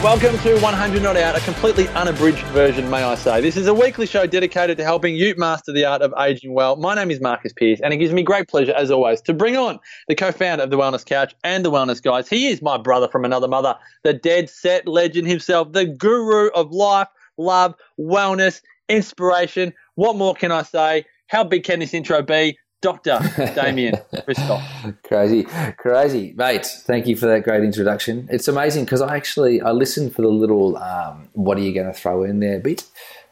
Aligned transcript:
Welcome 0.00 0.38
to 0.38 0.56
100 0.60 1.02
Not 1.02 1.16
Out, 1.16 1.36
a 1.36 1.40
completely 1.40 1.88
unabridged 1.88 2.44
version, 2.46 2.88
may 2.88 3.02
I 3.02 3.16
say. 3.16 3.40
This 3.40 3.56
is 3.56 3.66
a 3.66 3.74
weekly 3.74 4.06
show 4.06 4.28
dedicated 4.28 4.76
to 4.76 4.84
helping 4.84 5.16
you 5.16 5.34
master 5.36 5.72
the 5.72 5.86
art 5.86 6.02
of 6.02 6.14
aging 6.16 6.54
well. 6.54 6.76
My 6.76 6.94
name 6.94 7.10
is 7.10 7.20
Marcus 7.20 7.52
Pierce, 7.52 7.80
and 7.80 7.92
it 7.92 7.96
gives 7.96 8.12
me 8.12 8.22
great 8.22 8.46
pleasure, 8.46 8.72
as 8.76 8.92
always, 8.92 9.20
to 9.22 9.34
bring 9.34 9.56
on 9.56 9.80
the 10.06 10.14
co 10.14 10.30
founder 10.30 10.62
of 10.62 10.70
the 10.70 10.78
Wellness 10.78 11.04
Couch 11.04 11.34
and 11.42 11.64
the 11.64 11.72
Wellness 11.72 12.00
Guys. 12.00 12.28
He 12.28 12.46
is 12.46 12.62
my 12.62 12.78
brother 12.78 13.08
from 13.08 13.24
another 13.24 13.48
mother, 13.48 13.76
the 14.04 14.12
dead 14.12 14.48
set 14.48 14.86
legend 14.86 15.26
himself, 15.26 15.72
the 15.72 15.84
guru 15.84 16.50
of 16.50 16.70
life, 16.70 17.08
love, 17.36 17.74
wellness, 17.98 18.60
inspiration. 18.88 19.74
What 19.96 20.14
more 20.14 20.36
can 20.36 20.52
I 20.52 20.62
say? 20.62 21.06
How 21.26 21.42
big 21.42 21.64
can 21.64 21.80
this 21.80 21.92
intro 21.92 22.22
be? 22.22 22.56
Dr. 22.80 23.18
Damien 23.54 23.96
Christoph. 24.24 24.62
crazy, 25.02 25.44
crazy, 25.78 26.32
mate. 26.36 26.66
Thank 26.66 27.06
you 27.06 27.16
for 27.16 27.26
that 27.26 27.42
great 27.42 27.64
introduction. 27.64 28.28
It's 28.30 28.46
amazing 28.46 28.84
because 28.84 29.00
I 29.00 29.16
actually 29.16 29.60
I 29.60 29.72
listened 29.72 30.14
for 30.14 30.22
the 30.22 30.28
little 30.28 30.76
um, 30.76 31.28
"What 31.32 31.58
are 31.58 31.62
you 31.62 31.74
going 31.74 31.86
to 31.86 31.92
throw 31.92 32.22
in 32.22 32.40
there?" 32.40 32.60
bit. 32.60 32.84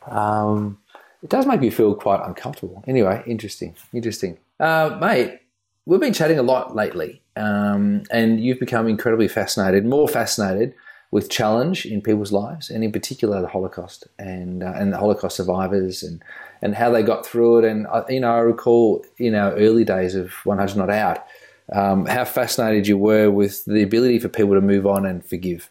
Um, 0.07 0.79
it 1.23 1.31
does 1.31 1.47
make 1.47 1.61
me 1.61 1.71
feel 1.71 1.95
quite 1.95 2.21
uncomfortable. 2.25 2.83
Anyway, 2.87 3.23
interesting, 3.27 3.75
interesting, 3.93 4.39
uh, 4.61 4.97
mate. 5.01 5.41
We've 5.89 6.01
been 6.01 6.13
chatting 6.13 6.39
a 6.41 6.43
lot 6.43 6.75
lately, 6.75 7.23
um, 7.37 8.03
and 8.11 8.41
you've 8.41 8.59
become 8.59 8.89
incredibly 8.89 9.29
fascinated, 9.29 9.87
more 9.87 10.09
fascinated 10.09 10.75
with 11.13 11.31
challenge 11.31 11.87
in 11.87 12.03
people's 12.03 12.33
lives, 12.33 12.71
and 12.71 12.83
in 12.83 12.91
particular 12.91 13.41
the 13.41 13.49
Holocaust 13.49 14.09
and 14.19 14.65
uh, 14.65 14.73
and 14.75 14.93
the 14.93 14.99
Holocaust 14.99 15.37
survivors 15.37 16.03
and 16.03 16.21
and 16.63 16.75
how 16.75 16.91
they 16.91 17.03
got 17.03 17.27
through 17.27 17.59
it. 17.59 17.65
And 17.65 17.87
you 18.09 18.21
know, 18.21 18.33
I 18.33 18.39
recall 18.39 19.05
in 19.19 19.35
our 19.35 19.53
early 19.53 19.85
days 19.85 20.15
of 20.15 20.33
100 20.45 20.77
Not 20.77 20.91
Out, 20.91 21.25
um, 21.73 22.07
how 22.07 22.25
fascinated 22.25 22.87
you 22.87 22.97
were 22.97 23.31
with 23.31 23.65
the 23.65 23.83
ability 23.83 24.19
for 24.19 24.29
people 24.29 24.55
to 24.55 24.61
move 24.61 24.87
on 24.87 25.05
and 25.07 25.25
forgive. 25.25 25.71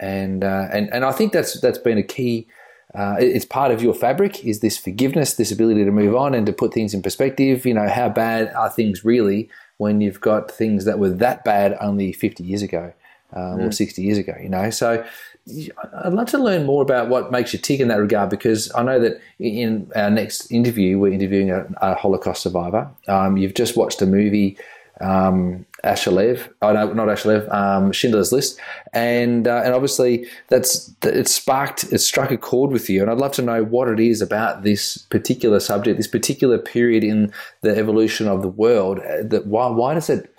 And 0.00 0.44
uh, 0.44 0.68
and 0.72 0.92
and 0.92 1.04
I 1.04 1.12
think 1.12 1.32
that's 1.32 1.60
that's 1.60 1.78
been 1.78 1.98
a 1.98 2.02
key. 2.02 2.46
Uh, 2.94 3.16
it's 3.18 3.44
part 3.44 3.72
of 3.72 3.82
your 3.82 3.94
fabric 3.94 4.44
is 4.44 4.60
this 4.60 4.78
forgiveness, 4.78 5.34
this 5.34 5.50
ability 5.50 5.84
to 5.84 5.90
move 5.90 6.14
on 6.14 6.32
and 6.32 6.46
to 6.46 6.52
put 6.52 6.72
things 6.72 6.94
in 6.94 7.02
perspective. 7.02 7.66
You 7.66 7.74
know, 7.74 7.88
how 7.88 8.08
bad 8.08 8.52
are 8.54 8.70
things 8.70 9.04
really 9.04 9.48
when 9.78 10.00
you've 10.00 10.20
got 10.20 10.50
things 10.50 10.84
that 10.84 10.98
were 10.98 11.10
that 11.10 11.44
bad 11.44 11.76
only 11.80 12.12
50 12.12 12.44
years 12.44 12.62
ago 12.62 12.92
um, 13.32 13.58
mm. 13.58 13.68
or 13.68 13.72
60 13.72 14.00
years 14.00 14.18
ago? 14.18 14.34
You 14.40 14.48
know, 14.48 14.70
so 14.70 15.04
I'd 15.46 16.14
love 16.14 16.28
to 16.30 16.38
learn 16.38 16.64
more 16.64 16.82
about 16.82 17.10
what 17.10 17.30
makes 17.30 17.52
you 17.52 17.58
tick 17.58 17.78
in 17.78 17.88
that 17.88 18.00
regard 18.00 18.30
because 18.30 18.72
I 18.74 18.82
know 18.82 18.98
that 19.00 19.20
in 19.38 19.90
our 19.94 20.10
next 20.10 20.50
interview, 20.50 20.98
we're 20.98 21.12
interviewing 21.12 21.50
a, 21.50 21.66
a 21.82 21.94
Holocaust 21.94 22.42
survivor. 22.42 22.88
Um, 23.08 23.36
you've 23.36 23.52
just 23.52 23.76
watched 23.76 24.00
a 24.00 24.06
movie, 24.06 24.56
um, 25.02 25.66
Ashalev, 25.84 26.48
oh 26.62 26.72
no, 26.72 26.92
not 26.94 27.08
Ashalev, 27.08 27.52
um, 27.52 27.92
Schindler's 27.92 28.32
List, 28.32 28.58
and 28.94 29.46
uh, 29.46 29.60
and 29.64 29.74
obviously 29.74 30.26
that's 30.48 30.94
it 31.02 31.28
sparked, 31.28 31.84
it 31.92 31.98
struck 31.98 32.30
a 32.30 32.38
chord 32.38 32.70
with 32.70 32.88
you, 32.88 33.02
and 33.02 33.10
I'd 33.10 33.18
love 33.18 33.32
to 33.32 33.42
know 33.42 33.64
what 33.64 33.88
it 33.88 34.00
is 34.00 34.22
about 34.22 34.62
this 34.62 34.96
particular 34.96 35.60
subject, 35.60 35.98
this 35.98 36.06
particular 36.06 36.56
period 36.56 37.04
in 37.04 37.32
the 37.60 37.76
evolution 37.76 38.28
of 38.28 38.40
the 38.40 38.48
world. 38.48 39.00
Uh, 39.00 39.24
that 39.24 39.46
why 39.46 39.66
why 39.66 39.92
does 39.92 40.08
it 40.08 40.33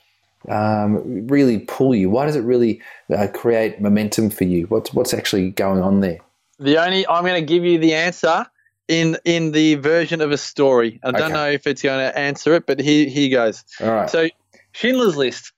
um, 0.50 1.28
really 1.28 1.60
pull 1.60 1.96
you? 1.96 2.10
Why 2.10 2.26
does 2.26 2.36
it 2.36 2.42
really 2.42 2.82
uh, 3.16 3.28
create 3.34 3.82
momentum 3.82 4.30
for 4.30 4.44
you? 4.44 4.66
What's 4.68 4.94
what's 4.94 5.14
actually 5.14 5.52
going 5.52 5.82
on 5.82 6.02
there? 6.02 6.20
The 6.60 6.78
only 6.78 7.08
I'm 7.08 7.24
going 7.24 7.42
to 7.42 7.46
give 7.46 7.64
you 7.64 7.78
the 7.78 7.94
answer 7.94 8.46
in 8.88 9.18
in 9.26 9.52
the 9.52 9.76
version 9.76 10.22
of 10.22 10.32
a 10.32 10.38
story. 10.38 11.00
I 11.04 11.12
don't 11.12 11.34
know 11.34 11.50
if 11.50 11.68
it's 11.68 11.82
going 11.82 12.00
to 12.00 12.18
answer 12.18 12.54
it, 12.56 12.66
but 12.66 12.80
here 12.80 13.10
here 13.10 13.30
goes. 13.30 13.64
All 13.82 13.92
right. 13.92 14.10
So 14.10 14.30
Schindler's 14.72 15.16
List 15.16 15.52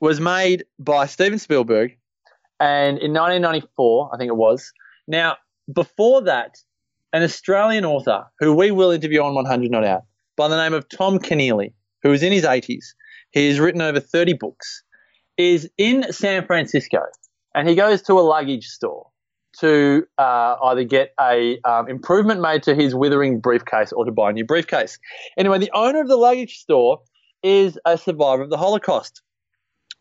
was 0.00 0.20
made 0.20 0.64
by 0.78 1.06
Steven 1.06 1.38
Spielberg, 1.38 1.96
and 2.60 2.98
in 2.98 3.12
1994, 3.12 4.10
I 4.12 4.18
think 4.18 4.28
it 4.28 4.36
was. 4.36 4.72
Now 5.06 5.36
before 5.72 6.22
that, 6.22 6.56
an 7.12 7.22
Australian 7.22 7.84
author 7.84 8.24
who 8.38 8.54
we 8.54 8.70
will 8.70 8.90
interview 8.90 9.22
on 9.22 9.34
100 9.34 9.70
Not 9.70 9.84
Out 9.84 10.02
by 10.36 10.48
the 10.48 10.56
name 10.56 10.74
of 10.74 10.88
Tom 10.88 11.18
Keneally, 11.18 11.72
who 12.02 12.10
was 12.10 12.22
in 12.22 12.32
his 12.32 12.44
80s 12.44 12.84
He's 13.34 13.58
written 13.58 13.82
over 13.82 14.00
30 14.00 14.34
books. 14.34 14.82
Is 15.36 15.68
in 15.76 16.12
San 16.12 16.46
Francisco, 16.46 17.00
and 17.56 17.68
he 17.68 17.74
goes 17.74 18.02
to 18.02 18.12
a 18.12 18.22
luggage 18.22 18.68
store 18.68 19.08
to 19.58 20.06
uh, 20.16 20.54
either 20.62 20.84
get 20.84 21.12
a 21.20 21.58
um, 21.64 21.88
improvement 21.88 22.40
made 22.40 22.62
to 22.62 22.74
his 22.74 22.94
withering 22.94 23.40
briefcase 23.40 23.90
or 23.90 24.04
to 24.04 24.12
buy 24.12 24.30
a 24.30 24.32
new 24.32 24.44
briefcase. 24.44 24.96
Anyway, 25.36 25.58
the 25.58 25.72
owner 25.74 26.00
of 26.00 26.06
the 26.06 26.16
luggage 26.16 26.58
store 26.58 27.00
is 27.42 27.76
a 27.84 27.98
survivor 27.98 28.42
of 28.42 28.50
the 28.50 28.56
Holocaust. 28.56 29.22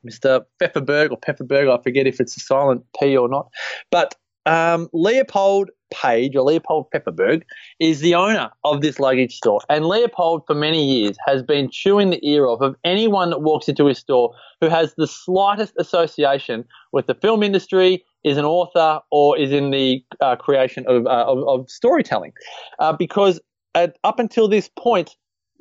Mr. 0.07 0.44
Pfefferberg 0.61 1.09
or 1.09 1.17
Pfefferberg, 1.17 1.67
I 1.75 1.81
forget 1.81 2.05
if 2.05 2.19
it's 2.19 2.38
a 2.38 2.41
silent 2.41 2.83
P 3.00 3.17
or 3.17 3.27
not. 3.27 3.50
But 3.89 4.13
um, 4.45 4.89
Leopold 4.93 5.69
Page, 5.93 6.35
or 6.35 6.41
Leopold 6.41 6.87
Pepperberg 6.93 7.43
is 7.79 7.99
the 7.99 8.15
owner 8.15 8.49
of 8.63 8.81
this 8.81 8.99
luggage 8.99 9.35
store. 9.35 9.61
And 9.69 9.85
Leopold, 9.85 10.43
for 10.47 10.55
many 10.55 10.83
years, 10.83 11.15
has 11.25 11.43
been 11.43 11.69
chewing 11.69 12.09
the 12.09 12.27
ear 12.27 12.47
off 12.47 12.61
of 12.61 12.75
anyone 12.83 13.29
that 13.29 13.41
walks 13.41 13.69
into 13.69 13.85
his 13.85 13.99
store 13.99 14.33
who 14.59 14.69
has 14.69 14.95
the 14.95 15.07
slightest 15.07 15.73
association 15.77 16.65
with 16.91 17.07
the 17.07 17.13
film 17.15 17.43
industry, 17.43 18.03
is 18.23 18.37
an 18.37 18.45
author, 18.45 19.01
or 19.11 19.37
is 19.37 19.51
in 19.51 19.71
the 19.71 20.03
uh, 20.21 20.35
creation 20.35 20.85
of, 20.87 21.05
uh, 21.05 21.25
of, 21.27 21.47
of, 21.47 21.69
storytelling. 21.69 22.33
Uh, 22.79 22.93
because 22.93 23.39
at, 23.75 23.97
up 24.03 24.19
until 24.19 24.47
this 24.47 24.69
point, 24.77 25.15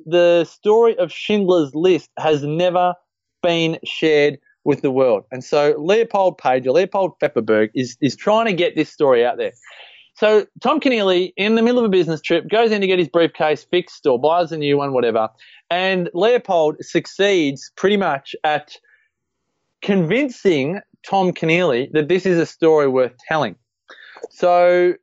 the 0.05 0.45
story 0.45 0.97
of 0.97 1.11
Schindler's 1.11 1.75
List 1.75 2.09
has 2.17 2.43
never 2.43 2.95
been 3.41 3.77
shared 3.83 4.39
with 4.65 4.81
the 4.81 4.91
world. 4.91 5.23
And 5.31 5.43
so 5.43 5.75
Leopold 5.77 6.37
Page 6.37 6.65
Leopold 6.65 7.19
Pfefferberg 7.19 7.69
is, 7.75 7.97
is 8.01 8.15
trying 8.15 8.45
to 8.45 8.53
get 8.53 8.75
this 8.75 8.89
story 8.89 9.25
out 9.25 9.37
there. 9.37 9.53
So 10.15 10.45
Tom 10.61 10.79
Keneally, 10.79 11.33
in 11.37 11.55
the 11.55 11.61
middle 11.61 11.79
of 11.79 11.85
a 11.85 11.89
business 11.89 12.21
trip, 12.21 12.49
goes 12.49 12.71
in 12.71 12.81
to 12.81 12.87
get 12.87 12.99
his 12.99 13.09
briefcase 13.09 13.63
fixed 13.63 14.05
or 14.05 14.19
buys 14.19 14.51
a 14.51 14.57
new 14.57 14.77
one, 14.77 14.93
whatever. 14.93 15.29
And 15.69 16.09
Leopold 16.13 16.77
succeeds 16.81 17.71
pretty 17.75 17.97
much 17.97 18.35
at 18.43 18.77
convincing 19.81 20.79
Tom 21.05 21.31
Keneally 21.31 21.91
that 21.93 22.07
this 22.07 22.25
is 22.25 22.37
a 22.37 22.45
story 22.45 22.87
worth 22.87 23.13
telling. 23.27 23.55
So 24.29 24.93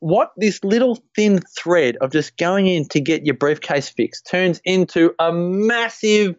what 0.00 0.32
this 0.36 0.62
little 0.62 0.98
thin 1.14 1.40
thread 1.58 1.96
of 2.00 2.12
just 2.12 2.36
going 2.36 2.66
in 2.66 2.86
to 2.88 3.00
get 3.00 3.24
your 3.24 3.34
briefcase 3.34 3.88
fixed 3.88 4.28
turns 4.30 4.60
into 4.64 5.12
a 5.18 5.32
massive, 5.32 6.36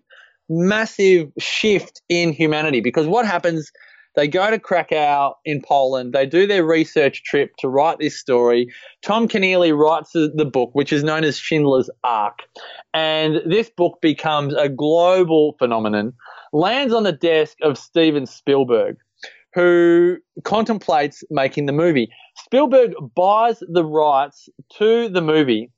massive 0.49 1.31
shift 1.39 2.01
in 2.09 2.33
humanity. 2.33 2.81
Because 2.81 3.07
what 3.07 3.25
happens– 3.25 3.71
they 4.17 4.27
go 4.27 4.49
to 4.49 4.57
Krakow 4.57 5.35
in 5.45 5.61
Poland. 5.61 6.11
They 6.11 6.25
do 6.25 6.47
their 6.47 6.65
research 6.65 7.21
trip 7.23 7.55
to 7.59 7.69
write 7.69 7.99
this 7.99 8.17
story. 8.17 8.67
Tom 9.03 9.27
Keneally 9.27 9.77
writes 9.77 10.11
the 10.13 10.49
book, 10.51 10.71
which 10.73 10.91
is 10.91 11.03
known 11.03 11.23
as 11.23 11.37
Schindler's 11.37 11.87
Ark. 12.03 12.39
And 12.95 13.41
this 13.45 13.69
book 13.69 13.99
becomes 14.01 14.55
a 14.55 14.69
global 14.69 15.55
phenomenon, 15.59 16.13
lands 16.51 16.95
on 16.95 17.03
the 17.03 17.11
desk 17.11 17.57
of 17.61 17.77
Steven 17.77 18.25
Spielberg, 18.25 18.97
who 19.53 20.17
contemplates 20.43 21.23
making 21.29 21.67
the 21.67 21.71
movie. 21.71 22.09
Spielberg 22.37 22.93
buys 23.13 23.61
the 23.69 23.85
rights 23.85 24.49
to 24.79 25.09
the 25.09 25.21
movie, 25.21 25.69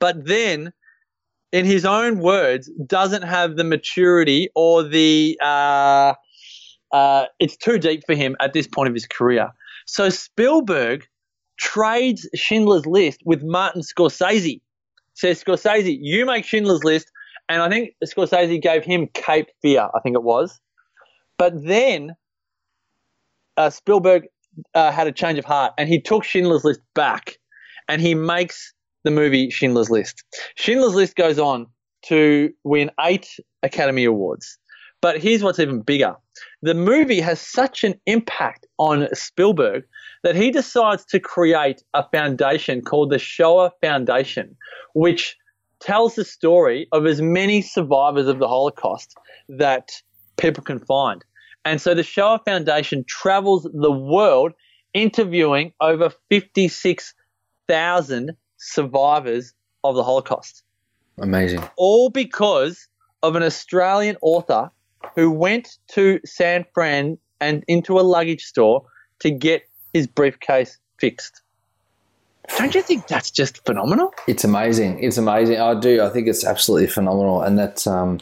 but 0.00 0.26
then 0.26 0.70
in 1.54 1.64
his 1.64 1.84
own 1.84 2.18
words, 2.18 2.68
doesn't 2.84 3.22
have 3.22 3.54
the 3.54 3.62
maturity 3.62 4.48
or 4.56 4.82
the 4.82 5.38
uh, 5.40 6.14
uh, 6.92 7.26
it's 7.38 7.56
too 7.56 7.78
deep 7.78 8.02
for 8.04 8.16
him 8.16 8.34
at 8.40 8.52
this 8.52 8.66
point 8.66 8.88
of 8.88 8.94
his 8.94 9.06
career. 9.06 9.50
So 9.86 10.10
Spielberg 10.10 11.06
trades 11.56 12.28
Schindler's 12.34 12.86
List 12.86 13.20
with 13.24 13.44
Martin 13.44 13.82
Scorsese. 13.82 14.60
Says 15.14 15.44
Scorsese, 15.44 15.96
you 16.00 16.26
make 16.26 16.44
Schindler's 16.44 16.82
List, 16.82 17.12
and 17.48 17.62
I 17.62 17.68
think 17.68 17.90
Scorsese 18.04 18.60
gave 18.60 18.84
him 18.84 19.06
Cape 19.14 19.46
Fear. 19.62 19.90
I 19.94 20.00
think 20.00 20.16
it 20.16 20.24
was, 20.24 20.58
but 21.38 21.52
then 21.64 22.16
uh, 23.56 23.70
Spielberg 23.70 24.24
uh, 24.74 24.90
had 24.90 25.06
a 25.06 25.12
change 25.12 25.38
of 25.38 25.44
heart, 25.44 25.72
and 25.78 25.88
he 25.88 26.00
took 26.00 26.24
Schindler's 26.24 26.64
List 26.64 26.80
back, 26.96 27.38
and 27.88 28.02
he 28.02 28.16
makes 28.16 28.73
the 29.04 29.10
movie 29.10 29.50
Schindler's 29.50 29.90
List. 29.90 30.24
Schindler's 30.56 30.94
List 30.94 31.16
goes 31.16 31.38
on 31.38 31.66
to 32.02 32.52
win 32.64 32.90
eight 33.00 33.28
Academy 33.62 34.04
Awards. 34.04 34.58
But 35.00 35.20
here's 35.20 35.42
what's 35.42 35.58
even 35.58 35.82
bigger 35.82 36.16
the 36.62 36.74
movie 36.74 37.20
has 37.20 37.40
such 37.40 37.84
an 37.84 37.94
impact 38.06 38.66
on 38.78 39.08
Spielberg 39.14 39.84
that 40.22 40.34
he 40.34 40.50
decides 40.50 41.04
to 41.06 41.20
create 41.20 41.82
a 41.92 42.08
foundation 42.10 42.82
called 42.82 43.10
the 43.10 43.18
Shoah 43.18 43.70
Foundation, 43.82 44.56
which 44.94 45.36
tells 45.78 46.14
the 46.14 46.24
story 46.24 46.88
of 46.92 47.06
as 47.06 47.20
many 47.20 47.60
survivors 47.60 48.26
of 48.26 48.38
the 48.38 48.48
Holocaust 48.48 49.14
that 49.48 49.92
people 50.38 50.64
can 50.64 50.78
find. 50.78 51.22
And 51.66 51.80
so 51.80 51.94
the 51.94 52.02
Shoah 52.02 52.40
Foundation 52.44 53.04
travels 53.06 53.68
the 53.72 53.92
world 53.92 54.52
interviewing 54.94 55.72
over 55.80 56.10
56,000 56.30 58.36
survivors 58.64 59.52
of 59.84 59.94
the 59.94 60.02
Holocaust. 60.02 60.62
Amazing. 61.18 61.62
All 61.76 62.10
because 62.10 62.88
of 63.22 63.36
an 63.36 63.42
Australian 63.42 64.16
author 64.22 64.70
who 65.14 65.30
went 65.30 65.78
to 65.88 66.18
San 66.24 66.64
Fran 66.72 67.18
and 67.40 67.62
into 67.68 68.00
a 68.00 68.02
luggage 68.02 68.44
store 68.44 68.84
to 69.20 69.30
get 69.30 69.62
his 69.92 70.06
briefcase 70.06 70.78
fixed. 70.98 71.42
Don't 72.58 72.74
you 72.74 72.82
think 72.82 73.06
that's 73.06 73.30
just 73.30 73.64
phenomenal? 73.64 74.12
It's 74.26 74.44
amazing. 74.44 75.02
It's 75.02 75.16
amazing. 75.16 75.60
I 75.60 75.78
do. 75.78 76.02
I 76.02 76.10
think 76.10 76.26
it's 76.26 76.44
absolutely 76.44 76.88
phenomenal, 76.88 77.42
and 77.42 77.58
that's 77.58 77.86
um, 77.86 78.20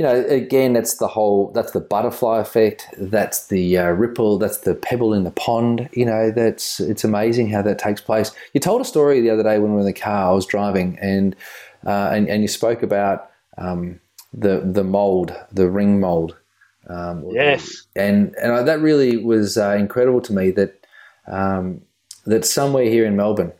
you 0.00 0.06
know, 0.06 0.24
again, 0.28 0.72
that's 0.72 0.96
the 0.96 1.06
whole. 1.06 1.52
That's 1.52 1.72
the 1.72 1.80
butterfly 1.80 2.38
effect. 2.40 2.86
That's 2.96 3.48
the 3.48 3.76
uh, 3.76 3.90
ripple. 3.90 4.38
That's 4.38 4.60
the 4.60 4.74
pebble 4.74 5.12
in 5.12 5.24
the 5.24 5.30
pond. 5.30 5.90
You 5.92 6.06
know, 6.06 6.30
that's 6.30 6.80
it's 6.80 7.04
amazing 7.04 7.50
how 7.50 7.60
that 7.60 7.78
takes 7.78 8.00
place. 8.00 8.32
You 8.54 8.60
told 8.60 8.80
a 8.80 8.86
story 8.86 9.20
the 9.20 9.28
other 9.28 9.42
day 9.42 9.58
when 9.58 9.72
we 9.72 9.74
were 9.74 9.80
in 9.80 9.86
the 9.86 9.92
car. 9.92 10.30
I 10.30 10.32
was 10.32 10.46
driving, 10.46 10.98
and 11.02 11.36
uh, 11.86 12.12
and 12.14 12.30
and 12.30 12.40
you 12.40 12.48
spoke 12.48 12.82
about 12.82 13.30
um, 13.58 14.00
the 14.32 14.62
the 14.64 14.84
mold, 14.84 15.34
the 15.52 15.68
ring 15.68 16.00
mold. 16.00 16.34
Um, 16.88 17.26
Yes. 17.30 17.86
and 17.94 18.34
and 18.36 18.66
that 18.66 18.80
really 18.80 19.18
was 19.18 19.58
uh, 19.58 19.76
incredible 19.78 20.22
to 20.22 20.32
me 20.32 20.50
that 20.52 20.86
um, 21.26 21.82
that 22.24 22.46
somewhere 22.46 22.84
here 22.86 23.04
in 23.04 23.16
Melbourne. 23.16 23.52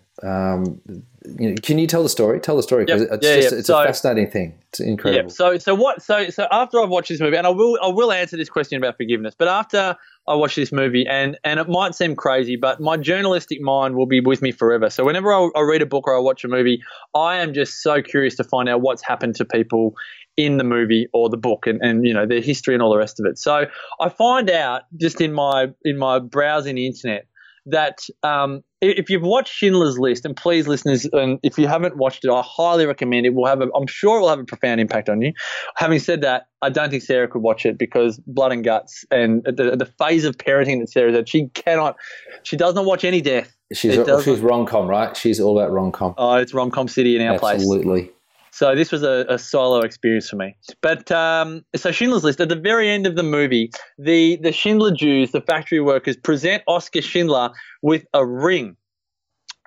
You 1.38 1.50
know, 1.50 1.54
can 1.62 1.78
you 1.78 1.86
tell 1.86 2.02
the 2.02 2.08
story? 2.08 2.40
Tell 2.40 2.56
the 2.56 2.62
story 2.62 2.84
because 2.84 3.02
Yep. 3.02 3.10
it's 3.12 3.26
Yeah, 3.26 3.36
just 3.36 3.52
yeah. 3.52 3.58
it's 3.58 3.66
So- 3.68 3.80
a 3.80 3.84
fascinating 3.84 4.30
thing. 4.30 4.54
It's 4.70 4.80
incredible. 4.80 5.30
Yeah. 5.30 5.34
So 5.34 5.58
so 5.58 5.74
what? 5.74 6.02
So 6.02 6.28
so 6.30 6.46
after 6.50 6.80
I've 6.80 6.88
watched 6.90 7.08
this 7.08 7.20
movie, 7.20 7.36
and 7.36 7.46
I 7.46 7.50
will 7.50 7.78
I 7.82 7.88
will 7.88 8.12
answer 8.12 8.36
this 8.36 8.48
question 8.48 8.78
about 8.78 8.96
forgiveness, 8.96 9.34
but 9.36 9.48
after 9.48 9.96
I 10.28 10.34
watch 10.34 10.54
this 10.54 10.70
movie, 10.72 11.06
and 11.08 11.36
and 11.44 11.58
it 11.60 11.68
might 11.68 11.94
seem 11.94 12.14
crazy, 12.14 12.56
but 12.56 12.80
my 12.80 12.96
journalistic 12.96 13.60
mind 13.60 13.96
will 13.96 14.06
be 14.06 14.20
with 14.20 14.42
me 14.42 14.52
forever. 14.52 14.88
So 14.90 15.04
whenever 15.04 15.32
I, 15.32 15.48
I 15.56 15.60
read 15.62 15.82
a 15.82 15.86
book 15.86 16.06
or 16.06 16.16
I 16.16 16.20
watch 16.20 16.44
a 16.44 16.48
movie, 16.48 16.80
I 17.14 17.36
am 17.36 17.52
just 17.52 17.82
so 17.82 18.00
curious 18.02 18.36
to 18.36 18.44
find 18.44 18.68
out 18.68 18.80
what's 18.80 19.02
happened 19.02 19.34
to 19.36 19.44
people 19.44 19.94
in 20.36 20.56
the 20.58 20.64
movie 20.64 21.08
or 21.12 21.28
the 21.28 21.36
book, 21.36 21.66
and 21.66 21.80
and 21.82 22.06
you 22.06 22.14
know 22.14 22.26
their 22.26 22.40
history 22.40 22.74
and 22.74 22.82
all 22.82 22.90
the 22.90 22.98
rest 22.98 23.18
of 23.18 23.26
it. 23.26 23.38
So 23.38 23.66
I 24.00 24.08
find 24.08 24.48
out 24.50 24.82
just 24.96 25.20
in 25.20 25.32
my 25.32 25.68
in 25.84 25.98
my 25.98 26.18
browsing 26.20 26.76
the 26.76 26.86
internet 26.86 27.26
that 27.66 27.98
um, 28.22 28.62
if 28.80 29.10
you've 29.10 29.22
watched 29.22 29.52
Schindler's 29.52 29.98
List, 29.98 30.24
and 30.24 30.36
please, 30.36 30.66
listeners, 30.66 31.06
and 31.12 31.38
if 31.42 31.58
you 31.58 31.66
haven't 31.66 31.96
watched 31.96 32.24
it, 32.24 32.30
I 32.30 32.42
highly 32.44 32.86
recommend 32.86 33.26
it. 33.26 33.34
Will 33.34 33.46
have, 33.46 33.60
a, 33.60 33.68
I'm 33.74 33.86
sure, 33.86 34.18
it 34.18 34.20
will 34.20 34.28
have 34.28 34.38
a 34.38 34.44
profound 34.44 34.80
impact 34.80 35.08
on 35.08 35.20
you. 35.20 35.32
Having 35.76 35.98
said 35.98 36.20
that, 36.22 36.46
I 36.62 36.70
don't 36.70 36.90
think 36.90 37.02
Sarah 37.02 37.28
could 37.28 37.42
watch 37.42 37.66
it 37.66 37.78
because 37.78 38.18
blood 38.26 38.52
and 38.52 38.64
guts 38.64 39.04
and 39.10 39.44
the, 39.44 39.76
the 39.76 39.86
phase 39.98 40.24
of 40.24 40.36
parenting 40.36 40.80
that 40.80 40.90
Sarah's 40.90 41.14
at, 41.14 41.28
she 41.28 41.48
cannot, 41.48 41.96
she 42.42 42.56
does 42.56 42.74
not 42.74 42.84
watch 42.84 43.04
any 43.04 43.20
death. 43.20 43.54
she's 43.72 43.94
she's 44.24 44.40
rom 44.40 44.66
com, 44.66 44.86
right? 44.86 45.16
She's 45.16 45.40
all 45.40 45.58
about 45.58 45.72
rom 45.72 45.92
com. 45.92 46.14
Oh, 46.18 46.34
it's 46.34 46.52
rom 46.52 46.70
com 46.70 46.88
city 46.88 47.16
in 47.16 47.22
our 47.22 47.38
place. 47.38 47.54
Absolutely. 47.54 48.10
So 48.52 48.74
this 48.74 48.90
was 48.92 49.02
a, 49.02 49.24
a 49.28 49.38
solo 49.38 49.80
experience 49.80 50.28
for 50.28 50.36
me. 50.36 50.56
But 50.80 51.10
um, 51.10 51.62
so 51.76 51.92
Schindler's 51.92 52.24
List 52.24 52.40
at 52.40 52.48
the 52.48 52.56
very 52.56 52.90
end 52.90 53.06
of 53.06 53.16
the 53.16 53.22
movie, 53.22 53.70
the 53.98 54.36
the 54.42 54.52
Schindler 54.52 54.92
Jews, 54.92 55.32
the 55.32 55.40
factory 55.40 55.80
workers, 55.80 56.16
present 56.16 56.62
Oscar 56.66 57.02
Schindler 57.02 57.50
with 57.82 58.04
a 58.12 58.26
ring, 58.26 58.76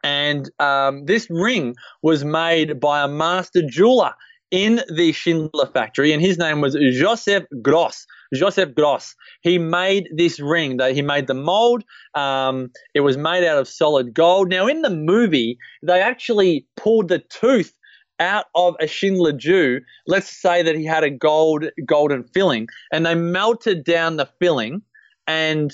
and 0.03 0.49
um, 0.59 1.05
this 1.05 1.27
ring 1.29 1.75
was 2.01 2.23
made 2.23 2.79
by 2.79 3.03
a 3.03 3.07
master 3.07 3.61
jeweler 3.67 4.13
in 4.51 4.81
the 4.95 5.11
Schindler 5.13 5.65
factory, 5.73 6.11
and 6.11 6.21
his 6.21 6.37
name 6.37 6.61
was 6.61 6.75
Joseph 6.75 7.45
Gross. 7.61 8.05
Joseph 8.35 8.75
Gross. 8.75 9.15
He 9.41 9.57
made 9.57 10.09
this 10.15 10.39
ring. 10.39 10.77
That 10.77 10.93
he 10.93 11.01
made 11.01 11.27
the 11.27 11.33
mold. 11.33 11.83
Um, 12.13 12.69
it 12.93 12.99
was 12.99 13.17
made 13.17 13.43
out 13.43 13.57
of 13.57 13.67
solid 13.67 14.13
gold. 14.13 14.49
Now, 14.49 14.67
in 14.67 14.81
the 14.81 14.89
movie, 14.89 15.57
they 15.81 16.01
actually 16.01 16.67
pulled 16.75 17.07
the 17.07 17.19
tooth 17.19 17.73
out 18.23 18.45
of 18.55 18.75
a 18.79 18.87
Schindler 18.87 19.33
Jew. 19.33 19.81
Let's 20.07 20.29
say 20.29 20.63
that 20.63 20.75
he 20.75 20.85
had 20.85 21.03
a 21.03 21.09
gold 21.09 21.65
golden 21.85 22.23
filling, 22.23 22.67
and 22.91 23.05
they 23.05 23.15
melted 23.15 23.83
down 23.83 24.15
the 24.15 24.27
filling 24.39 24.81
and 25.27 25.71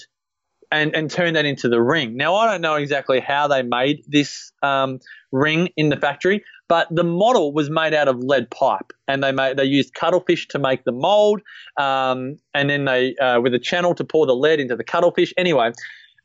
and 0.72 0.96
and 0.96 1.10
turned 1.10 1.36
that 1.36 1.46
into 1.46 1.70
the 1.70 1.82
ring. 1.82 2.18
Now 2.18 2.36
I 2.36 2.52
don't 2.52 2.62
know 2.62 2.76
exactly 2.76 3.20
how 3.20 3.48
they 3.48 3.62
made 3.62 4.04
this 4.08 4.52
um, 4.62 5.00
ring 5.32 5.70
in 5.78 5.90
the 5.90 5.98
factory, 5.98 6.44
but 6.68 6.88
the 6.92 7.04
model 7.04 7.54
was 7.54 7.70
made 7.70 7.94
out 7.94 8.08
of 8.08 8.18
lead 8.18 8.50
pipe, 8.50 8.92
and 9.08 9.24
they 9.24 9.32
made 9.32 9.58
they 9.58 9.66
used 9.66 9.94
cuttlefish 9.94 10.48
to 10.50 10.60
make 10.60 10.84
the 10.84 10.92
mold, 10.92 11.42
um, 11.78 12.38
and 12.54 12.70
then 12.70 12.86
they 12.86 13.16
uh, 13.18 13.40
with 13.40 13.54
a 13.54 13.60
channel 13.60 13.94
to 13.96 14.04
pour 14.04 14.26
the 14.26 14.36
lead 14.36 14.60
into 14.60 14.76
the 14.76 14.84
cuttlefish. 14.84 15.34
Anyway, 15.38 15.72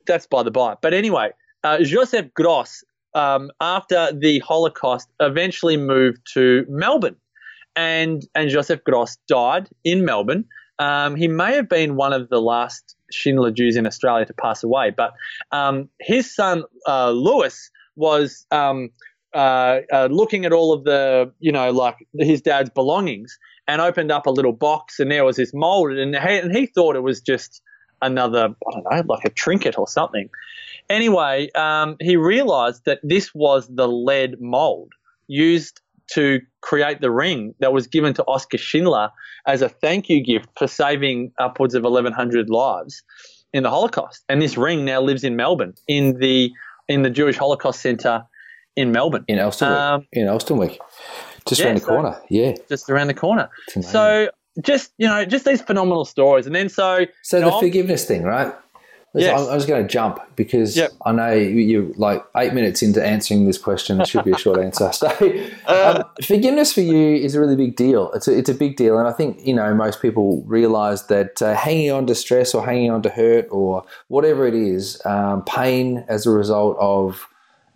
that's 0.07 0.27
by 0.27 0.43
the 0.43 0.51
by. 0.51 0.77
But 0.81 0.95
anyway, 0.95 1.31
uh, 1.63 1.83
Joseph 1.83 2.33
Gross, 2.35 2.85
um, 3.15 3.51
after 3.61 4.13
the 4.13 4.41
Holocaust, 4.41 5.09
eventually 5.21 5.77
moved 5.77 6.19
to 6.35 6.65
Melbourne, 6.69 7.17
and 7.77 8.27
and 8.35 8.51
Joseph 8.51 8.83
Gross 8.85 9.17
died 9.29 9.69
in 9.85 10.05
Melbourne. 10.05 10.45
Um, 10.79 11.15
he 11.15 11.29
may 11.29 11.55
have 11.55 11.69
been 11.69 11.95
one 11.97 12.13
of 12.13 12.29
the 12.29 12.41
last 12.41 12.97
Schindler 13.13 13.53
Jews 13.53 13.77
in 13.77 13.87
Australia 13.87 14.27
to 14.27 14.35
pass 14.35 14.65
away, 14.65 14.91
but 14.91 15.13
um, 15.53 15.89
his 16.01 16.35
son 16.35 16.65
uh, 16.87 17.11
Lewis 17.11 17.71
was 17.97 18.45
um, 18.51 18.91
uh, 19.35 19.81
uh, 19.93 20.09
looking 20.11 20.45
at 20.45 20.53
all 20.53 20.73
of 20.73 20.85
the, 20.85 21.33
you 21.39 21.53
know, 21.53 21.71
like 21.71 21.97
his 22.19 22.43
dad's 22.43 22.71
belongings, 22.71 23.39
and 23.67 23.81
opened 23.81 24.11
up 24.11 24.27
a 24.27 24.31
little 24.31 24.53
box, 24.53 24.99
and 24.99 25.11
there 25.11 25.25
was 25.25 25.37
this 25.37 25.53
mold, 25.55 25.93
and 25.93 26.15
he, 26.15 26.39
and 26.39 26.55
he 26.55 26.67
thought 26.67 26.97
it 26.97 27.03
was 27.03 27.21
just 27.21 27.63
another, 28.05 28.49
I 28.69 28.71
don't 28.73 28.85
know, 28.85 29.15
like 29.15 29.25
a 29.25 29.31
trinket 29.31 29.79
or 29.79 29.89
something. 29.89 30.29
Anyway, 30.89 31.51
um, 31.55 31.97
he 32.01 32.17
realised 32.17 32.85
that 32.85 33.01
this 33.03 33.35
was 33.35 33.67
the 33.69 33.89
lead 33.89 34.41
mold 34.41 34.93
used 35.27 35.81
to 36.13 36.41
create 36.61 37.01
the 37.01 37.11
ring 37.11 37.55
that 37.61 37.73
was 37.73 37.87
given 37.87 38.13
to 38.15 38.25
Oscar 38.27 38.59
Schindler 38.59 39.11
as 39.47 39.63
a 39.63 39.69
thank 39.69 40.09
you 40.09 40.23
gift 40.23 40.49
for 40.59 40.67
saving 40.67 41.33
upwards 41.39 41.75
of 41.75 41.83
1,100 41.83 42.51
lives 42.51 43.03
in 43.55 43.63
the 43.63 43.71
Holocaust. 43.71 44.23
And 44.29 44.43
this 44.43 44.57
ring 44.59 44.85
now 44.85 45.01
lives 45.01 45.25
in 45.25 45.37
Melbourne, 45.37 45.75
in 45.89 46.19
the 46.19 46.51
in 46.89 47.01
the 47.03 47.09
Jewish 47.09 47.39
Holocaust 47.39 47.81
Centre 47.81 48.25
in 48.77 48.93
Melbourne, 48.93 49.25
In 49.29 49.39
Elsternwick. 49.39 49.81
Um, 49.95 50.07
in 50.13 50.27
Elsternwick. 50.27 50.77
Just 51.47 51.61
yeah, 51.61 51.67
around 51.69 51.75
the 51.77 51.81
so- 51.81 51.87
corner. 51.87 52.21
Yeah. 52.29 52.53
just 52.69 52.91
around 52.91 53.07
the 53.07 53.15
corner. 53.15 53.49
So 53.81 54.29
just 54.63 54.93
you 54.99 55.07
know, 55.07 55.25
just 55.25 55.45
these 55.45 55.61
phenomenal 55.63 56.05
stories, 56.05 56.47
and 56.47 56.55
then 56.55 56.69
so 56.69 57.07
So 57.23 57.41
the 57.41 57.47
know, 57.47 57.53
I'm- 57.53 57.61
forgiveness 57.61 58.05
thing, 58.05 58.23
right? 58.23 58.55
Yes. 59.17 59.41
I'm, 59.41 59.49
I'm 59.49 59.59
just 59.59 59.69
going 59.69 59.81
to 59.81 59.89
jump 59.89 60.19
because 60.35 60.77
Yep. 60.77 60.91
I 61.07 61.13
know 61.13 61.33
you- 61.33 61.61
you're 61.61 61.93
like 61.95 62.25
eight 62.37 62.53
minutes 62.53 62.83
into 62.83 63.01
answering 63.01 63.47
this 63.47 63.59
question. 63.59 64.01
It 64.01 64.09
should 64.09 64.25
be 64.25 64.33
a 64.33 64.37
short 64.39 64.59
answer. 64.59 64.91
So, 64.93 65.07
Uh. 65.69 66.03
um, 66.03 66.25
forgiveness 66.25 66.73
for 66.73 66.81
you 66.81 67.15
is 67.15 67.37
a 67.37 67.41
really 67.41 67.55
big 67.55 67.77
deal. 67.77 68.11
It's 68.13 68.27
a, 68.27 68.37
it's 68.37 68.49
a 68.49 68.55
big 68.55 68.75
deal, 68.77 68.99
and 68.99 69.07
I 69.07 69.13
think 69.13 69.39
you 69.47 69.55
know 69.55 69.73
most 69.73 70.03
people 70.03 70.43
realize 70.47 71.07
that 71.07 71.41
uh, 71.41 71.55
hanging 71.55 71.93
on 71.93 72.07
to 72.09 72.15
stress 72.17 72.55
or 72.55 72.65
hanging 72.65 72.91
on 72.91 73.03
to 73.03 73.09
hurt 73.09 73.47
or 73.53 73.85
whatever 74.09 74.49
it 74.49 74.55
is, 74.55 75.01
um, 75.07 75.45
pain 75.45 76.05
as 76.09 76.27
a 76.27 76.31
result 76.31 76.77
of 76.81 77.29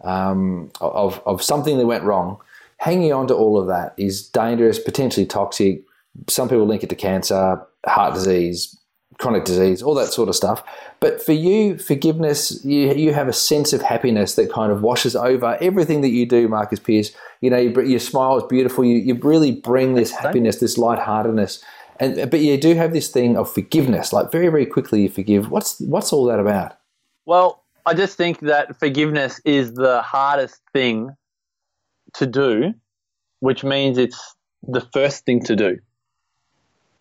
um, 0.02 0.70
of 0.80 1.20
of 1.24 1.40
something 1.40 1.78
that 1.78 1.86
went 1.86 2.02
wrong, 2.02 2.38
hanging 2.78 3.12
on 3.12 3.28
to 3.28 3.34
all 3.34 3.56
of 3.60 3.68
that 3.68 3.94
is 3.96 4.26
dangerous, 4.28 4.80
potentially 4.80 5.26
toxic. 5.26 5.82
Some 6.28 6.48
people 6.48 6.66
link 6.66 6.82
it 6.82 6.90
to 6.90 6.96
cancer, 6.96 7.60
heart 7.86 8.14
disease, 8.14 8.76
chronic 9.18 9.44
disease, 9.44 9.82
all 9.82 9.94
that 9.94 10.08
sort 10.08 10.28
of 10.28 10.36
stuff. 10.36 10.62
But 11.00 11.22
for 11.22 11.32
you, 11.32 11.76
forgiveness, 11.76 12.64
you, 12.64 12.92
you 12.94 13.12
have 13.12 13.28
a 13.28 13.32
sense 13.32 13.72
of 13.72 13.82
happiness 13.82 14.34
that 14.36 14.50
kind 14.50 14.72
of 14.72 14.82
washes 14.82 15.14
over 15.16 15.58
everything 15.60 16.00
that 16.02 16.10
you 16.10 16.26
do, 16.26 16.48
Marcus 16.48 16.80
Pierce. 16.80 17.12
You 17.40 17.50
know, 17.50 17.58
you, 17.58 17.82
your 17.82 18.00
smile 18.00 18.38
is 18.38 18.44
beautiful. 18.44 18.84
You, 18.84 18.96
you 18.96 19.14
really 19.14 19.52
bring 19.52 19.94
this 19.94 20.10
happiness, 20.10 20.60
this 20.60 20.78
lightheartedness. 20.78 21.62
And, 22.00 22.30
but 22.30 22.40
you 22.40 22.56
do 22.58 22.74
have 22.74 22.92
this 22.92 23.08
thing 23.08 23.36
of 23.36 23.52
forgiveness, 23.52 24.12
like 24.12 24.30
very, 24.30 24.48
very 24.48 24.66
quickly 24.66 25.02
you 25.02 25.08
forgive. 25.08 25.50
What's, 25.50 25.80
what's 25.80 26.12
all 26.12 26.24
that 26.26 26.38
about? 26.38 26.78
Well, 27.26 27.64
I 27.86 27.94
just 27.94 28.16
think 28.16 28.40
that 28.40 28.78
forgiveness 28.78 29.40
is 29.44 29.72
the 29.72 30.02
hardest 30.02 30.60
thing 30.72 31.10
to 32.14 32.26
do, 32.26 32.72
which 33.40 33.64
means 33.64 33.98
it's 33.98 34.34
the 34.62 34.86
first 34.92 35.24
thing 35.24 35.42
to 35.44 35.56
do. 35.56 35.78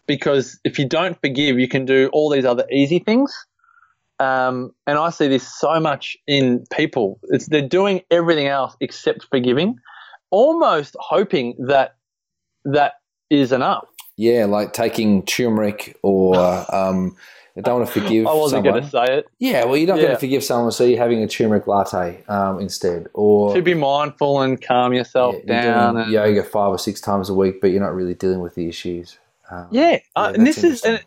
Because 0.07 0.59
if 0.63 0.79
you 0.79 0.87
don't 0.87 1.19
forgive, 1.19 1.59
you 1.59 1.67
can 1.67 1.85
do 1.85 2.09
all 2.13 2.29
these 2.29 2.45
other 2.45 2.65
easy 2.71 2.99
things. 2.99 3.33
Um, 4.19 4.71
and 4.87 4.97
I 4.97 5.09
see 5.11 5.27
this 5.27 5.47
so 5.59 5.79
much 5.79 6.17
in 6.27 6.63
people. 6.71 7.19
It's 7.29 7.47
they're 7.47 7.61
doing 7.61 8.01
everything 8.09 8.47
else 8.47 8.75
except 8.79 9.25
forgiving, 9.29 9.77
almost 10.31 10.95
hoping 10.99 11.55
that 11.67 11.95
that 12.65 12.93
is 13.29 13.51
enough. 13.51 13.85
Yeah, 14.15 14.45
like 14.45 14.73
taking 14.73 15.23
turmeric 15.23 15.97
or 16.01 16.35
um, 16.75 17.15
I 17.57 17.61
don't 17.61 17.79
want 17.79 17.91
to 17.91 17.99
forgive 18.01 18.27
I 18.27 18.33
wasn't 18.33 18.63
going 18.63 18.83
to 18.83 18.89
say 18.89 19.05
it. 19.17 19.27
Yeah, 19.39 19.65
well, 19.65 19.77
you're 19.77 19.87
not 19.87 19.97
going 19.97 20.11
to 20.11 20.17
forgive 20.17 20.43
someone, 20.43 20.71
so 20.71 20.83
you're 20.83 20.99
having 20.99 21.23
a 21.23 21.27
turmeric 21.27 21.65
latte 21.65 22.23
um, 22.27 22.59
instead, 22.59 23.07
or 23.13 23.55
To 23.55 23.61
be 23.63 23.73
mindful 23.73 24.41
and 24.41 24.61
calm 24.61 24.93
yourself 24.93 25.35
yeah, 25.45 25.63
you're 25.63 25.73
down. 25.73 25.93
doing 25.95 26.03
And, 26.05 26.13
yoga 26.13 26.43
five 26.43 26.69
or 26.69 26.77
six 26.77 27.01
times 27.01 27.29
a 27.29 27.33
week, 27.33 27.59
but 27.59 27.71
you're 27.71 27.81
not 27.81 27.95
really 27.95 28.13
dealing 28.13 28.41
with 28.41 28.53
the 28.53 28.67
issues. 28.67 29.17
Um, 29.51 29.67
yeah, 29.71 29.99
uh, 30.15 30.31
and 30.35 30.45
this 30.45 30.63
is. 30.63 30.83
And 30.83 31.03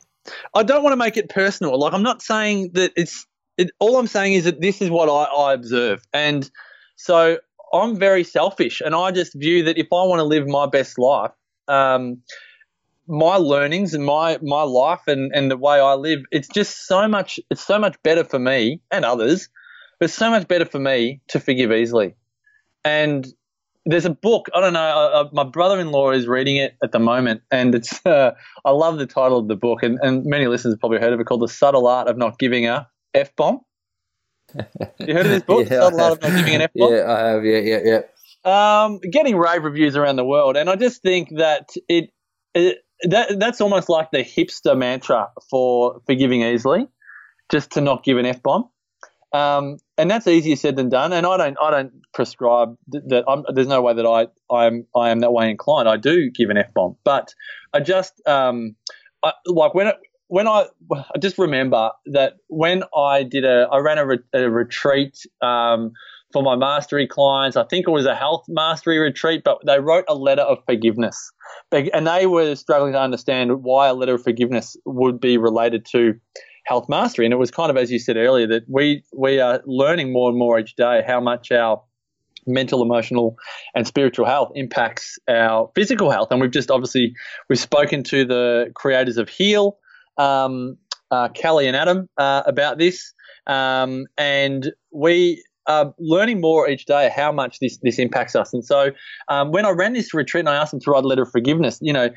I 0.55 0.63
don't 0.63 0.83
want 0.83 0.93
to 0.93 0.97
make 0.97 1.17
it 1.17 1.29
personal. 1.29 1.79
Like 1.79 1.93
I'm 1.93 2.03
not 2.03 2.23
saying 2.23 2.71
that 2.75 2.93
it's. 2.97 3.27
It, 3.57 3.71
all 3.79 3.99
I'm 3.99 4.07
saying 4.07 4.35
is 4.35 4.45
that 4.45 4.61
this 4.61 4.81
is 4.81 4.91
what 4.91 5.09
I, 5.09 5.25
I 5.25 5.53
observe, 5.53 6.03
and 6.13 6.51
so 6.97 7.39
I'm 7.73 7.97
very 7.97 8.25
selfish, 8.25 8.81
and 8.81 8.95
I 8.95 9.11
just 9.11 9.35
view 9.35 9.65
that 9.65 9.79
if 9.79 9.87
I 9.93 10.05
want 10.05 10.21
to 10.21 10.25
live 10.25 10.47
my 10.47 10.67
best 10.67 10.99
life, 10.99 11.33
um, 11.69 12.23
my 13.07 13.37
learnings 13.37 13.93
and 13.93 14.05
my 14.05 14.39
my 14.43 14.63
life 14.63 15.01
and 15.07 15.33
and 15.35 15.51
the 15.51 15.57
way 15.57 15.79
I 15.79 15.95
live, 15.95 16.21
it's 16.31 16.49
just 16.49 16.87
so 16.87 17.07
much. 17.09 17.39
It's 17.51 17.65
so 17.65 17.79
much 17.79 17.97
better 18.03 18.25
for 18.25 18.39
me 18.39 18.81
and 18.91 19.05
others. 19.05 19.49
But 19.99 20.07
it's 20.07 20.15
so 20.15 20.31
much 20.31 20.49
better 20.49 20.65
for 20.65 20.79
me 20.79 21.21
to 21.29 21.41
forgive 21.41 21.71
easily, 21.73 22.15
and 22.85 23.27
there's 23.87 24.05
a 24.05 24.11
book. 24.11 24.49
I 24.55 24.61
don't 24.61 24.73
know. 24.73 24.81
Uh, 24.81 25.23
uh, 25.23 25.29
my 25.33 25.45
brother-in-law 25.45 26.11
is 26.13 26.27
reading 26.27 26.57
it 26.57 26.77
at 26.83 26.93
the 26.93 26.99
moment, 26.99 27.43
and 27.51 27.75
it's. 27.75 28.01
Uh, 28.11 28.33
I 28.65 28.71
love 28.71 28.99
the 28.99 29.07
title 29.07 29.39
of 29.39 29.47
the 29.47 29.55
book, 29.55 29.83
and, 29.83 29.99
and 30.03 30.25
many 30.25 30.47
listeners 30.47 30.73
have 30.73 30.81
probably 30.81 30.99
heard 30.99 31.13
of 31.13 31.21
it, 31.21 31.25
called 31.25 31.43
"The 31.43 31.49
Subtle 31.49 31.87
Art 31.87 32.09
of 32.09 32.17
Not 32.17 32.39
Giving 32.39 32.67
a 32.67 32.89
F 33.15 33.35
Bomb." 33.37 33.61
you 34.55 35.15
heard 35.15 35.27
of 35.27 35.33
this 35.33 35.43
book? 35.45 35.69
Yeah, 35.71 35.81
Subtle 35.81 36.01
Art 36.01 36.13
of. 36.15 36.23
Not 36.23 36.37
Giving 36.37 36.55
an 36.57 36.63
F 36.63 36.71
Bomb. 36.75 36.93
Yeah, 36.95 37.13
I 37.13 37.29
have. 37.29 37.45
Yeah, 37.45 37.59
yeah, 37.59 38.01
yeah. 38.45 38.85
Um, 38.85 38.99
getting 38.99 39.37
rave 39.37 39.63
reviews 39.63 39.97
around 39.97 40.17
the 40.17 40.25
world, 40.25 40.57
and 40.57 40.69
I 40.69 40.77
just 40.77 41.03
think 41.03 41.29
that 41.37 41.71
it, 41.89 42.11
it 42.55 42.79
that 43.05 43.39
that's 43.39 43.61
almost 43.61 43.89
like 43.89 44.11
the 44.11 44.25
hipster 44.25 44.77
mantra 44.77 45.29
for 45.49 46.01
forgiving 46.07 46.43
easily, 46.43 46.89
just 47.53 47.71
to 47.73 47.81
not 47.81 48.03
give 48.03 48.19
an 48.19 48.27
f 48.27 48.43
bomb. 48.43 48.69
Um, 49.33 49.79
and 49.97 50.11
that's 50.11 50.27
easier 50.27 50.57
said 50.57 50.77
than 50.77 50.89
done. 50.89 51.13
And 51.13 51.27
I 51.27 51.37
don't 51.37 51.57
I 51.63 51.71
don't 51.71 51.93
prescribe 52.13 52.77
th- 52.91 53.05
that. 53.09 53.25
I'm, 53.29 53.45
there's 53.55 53.69
no 53.69 53.81
way 53.81 53.95
that 53.95 54.07
I 54.07 54.27
I'm 54.53 54.87
I 54.97 55.11
am 55.11 55.21
that 55.21 55.33
way 55.33 55.51
inclined. 55.51 55.89
I 55.89 55.97
do 55.97 56.31
give 56.31 56.51
an 56.51 56.57
f 56.57 56.73
bomb, 56.75 56.97
but 57.05 57.35
I 57.73 57.81
just 57.81 58.21
um, 58.27 58.75
I, 59.23 59.33
like 59.47 59.75
when 59.75 59.89
it, 59.89 59.97
when 60.27 60.49
I 60.49 60.67
I 60.93 61.19
just 61.19 61.39
remember 61.39 61.91
that 62.07 62.35
when 62.49 62.83
I 62.97 63.23
did 63.23 63.45
a 63.45 63.69
I 63.71 63.79
ran 63.79 63.99
a, 63.99 64.07
re, 64.07 64.19
a 64.33 64.51
retreat 64.51 65.25
um, 65.43 65.93
for 66.33 66.43
my 66.43 66.57
mastery 66.57 67.07
clients. 67.07 67.57
I 67.57 67.65
think 67.65 67.87
it 67.87 67.91
was 67.91 68.07
a 68.07 68.15
health 68.15 68.45
mastery 68.49 68.99
retreat, 68.99 69.43
but 69.45 69.59
they 69.67 69.81
wrote 69.81 70.05
a 70.09 70.15
letter 70.15 70.43
of 70.43 70.59
forgiveness, 70.65 71.33
and 71.73 72.07
they 72.07 72.27
were 72.27 72.55
struggling 72.57 72.93
to 72.93 73.01
understand 73.01 73.63
why 73.63 73.89
a 73.89 73.95
letter 73.95 74.15
of 74.15 74.23
forgiveness 74.23 74.77
would 74.85 75.21
be 75.21 75.39
related 75.39 75.85
to 75.93 76.15
health 76.71 76.89
mastery. 76.89 77.27
And 77.27 77.35
it 77.35 77.37
was 77.37 77.51
kind 77.51 77.69
of 77.69 77.77
as 77.77 77.91
you 77.91 77.99
said 77.99 78.17
earlier 78.17 78.47
that 78.47 78.63
we 78.69 79.03
we 79.13 79.41
are 79.41 79.61
learning 79.67 80.13
more 80.13 80.31
and 80.31 80.39
more 80.39 80.59
each 80.59 80.77
day 80.77 81.03
how 81.05 81.21
much 81.21 81.51
our 81.51 81.83
mental, 82.47 82.81
emotional, 82.81 83.37
and 83.75 83.87
spiritual 83.87 84.25
health 84.25 84.51
impacts 84.55 85.19
our 85.29 85.71
physical 85.75 86.11
health. 86.11 86.29
And 86.31 86.41
we've 86.41 86.51
just 86.61 86.71
obviously 86.71 87.13
we've 87.49 87.59
spoken 87.59 88.05
to 88.05 88.25
the 88.25 88.71
creators 88.75 89.17
of 89.17 89.29
Heal, 89.29 89.79
um, 90.17 90.79
uh, 91.11 91.29
Kelly 91.31 91.67
and 91.67 91.77
Adam, 91.77 92.09
uh, 92.17 92.43
about 92.47 92.79
this, 92.79 93.13
um, 93.49 94.07
and 94.17 94.73
we 94.93 95.43
are 95.67 95.93
learning 95.99 96.41
more 96.41 96.69
each 96.69 96.87
day 96.87 97.11
how 97.15 97.33
much 97.33 97.59
this 97.61 97.79
this 97.83 97.99
impacts 97.99 98.37
us. 98.37 98.55
And 98.55 98.65
so 98.65 98.91
um, 99.29 99.51
when 99.51 99.67
I 99.67 99.71
ran 99.71 99.93
this 99.93 100.15
retreat 100.15 100.43
and 100.43 100.49
I 100.49 100.55
asked 100.55 100.71
them 100.71 100.81
to 100.81 100.91
write 100.91 101.05
a 101.05 101.09
letter 101.09 101.23
of 101.23 101.31
forgiveness, 101.33 101.79
you 101.83 101.93
know. 101.93 102.11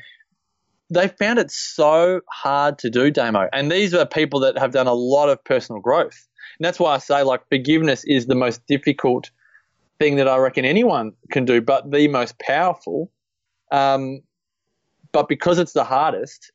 They 0.90 1.08
found 1.08 1.38
it 1.38 1.50
so 1.50 2.20
hard 2.30 2.78
to 2.80 2.90
do, 2.90 3.10
Damo. 3.10 3.48
And 3.52 3.70
these 3.70 3.94
are 3.94 4.06
people 4.06 4.40
that 4.40 4.58
have 4.58 4.72
done 4.72 4.86
a 4.86 4.94
lot 4.94 5.28
of 5.28 5.42
personal 5.44 5.80
growth. 5.80 6.26
And 6.58 6.64
that's 6.64 6.78
why 6.78 6.94
I 6.94 6.98
say, 6.98 7.22
like, 7.22 7.48
forgiveness 7.48 8.04
is 8.04 8.26
the 8.26 8.34
most 8.34 8.66
difficult 8.66 9.30
thing 9.98 10.16
that 10.16 10.28
I 10.28 10.36
reckon 10.36 10.64
anyone 10.64 11.12
can 11.30 11.44
do, 11.44 11.60
but 11.60 11.90
the 11.90 12.08
most 12.08 12.38
powerful. 12.38 13.10
Um, 13.72 14.20
but 15.12 15.28
because 15.28 15.58
it's 15.58 15.72
the 15.72 15.84
hardest, 15.84 16.52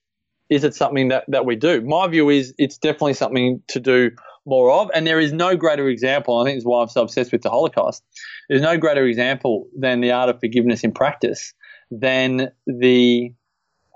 is 0.49 0.63
it 0.63 0.75
something 0.75 1.09
that, 1.09 1.25
that 1.27 1.45
we 1.45 1.55
do? 1.55 1.81
My 1.81 2.07
view 2.07 2.29
is 2.29 2.53
it's 2.57 2.77
definitely 2.77 3.13
something 3.13 3.61
to 3.69 3.79
do 3.79 4.11
more 4.45 4.71
of, 4.71 4.89
and 4.93 5.05
there 5.05 5.19
is 5.19 5.31
no 5.31 5.55
greater 5.55 5.87
example. 5.87 6.39
I 6.39 6.45
think 6.45 6.57
is 6.57 6.65
why 6.65 6.81
I'm 6.81 6.89
so 6.89 7.03
obsessed 7.03 7.31
with 7.31 7.41
the 7.41 7.49
Holocaust. 7.49 8.03
There's 8.47 8.61
no 8.61 8.77
greater 8.77 9.05
example 9.05 9.67
than 9.77 10.01
the 10.01 10.11
art 10.11 10.29
of 10.29 10.39
forgiveness 10.39 10.83
in 10.83 10.91
practice 10.91 11.53
than 11.91 12.51
the 12.65 13.33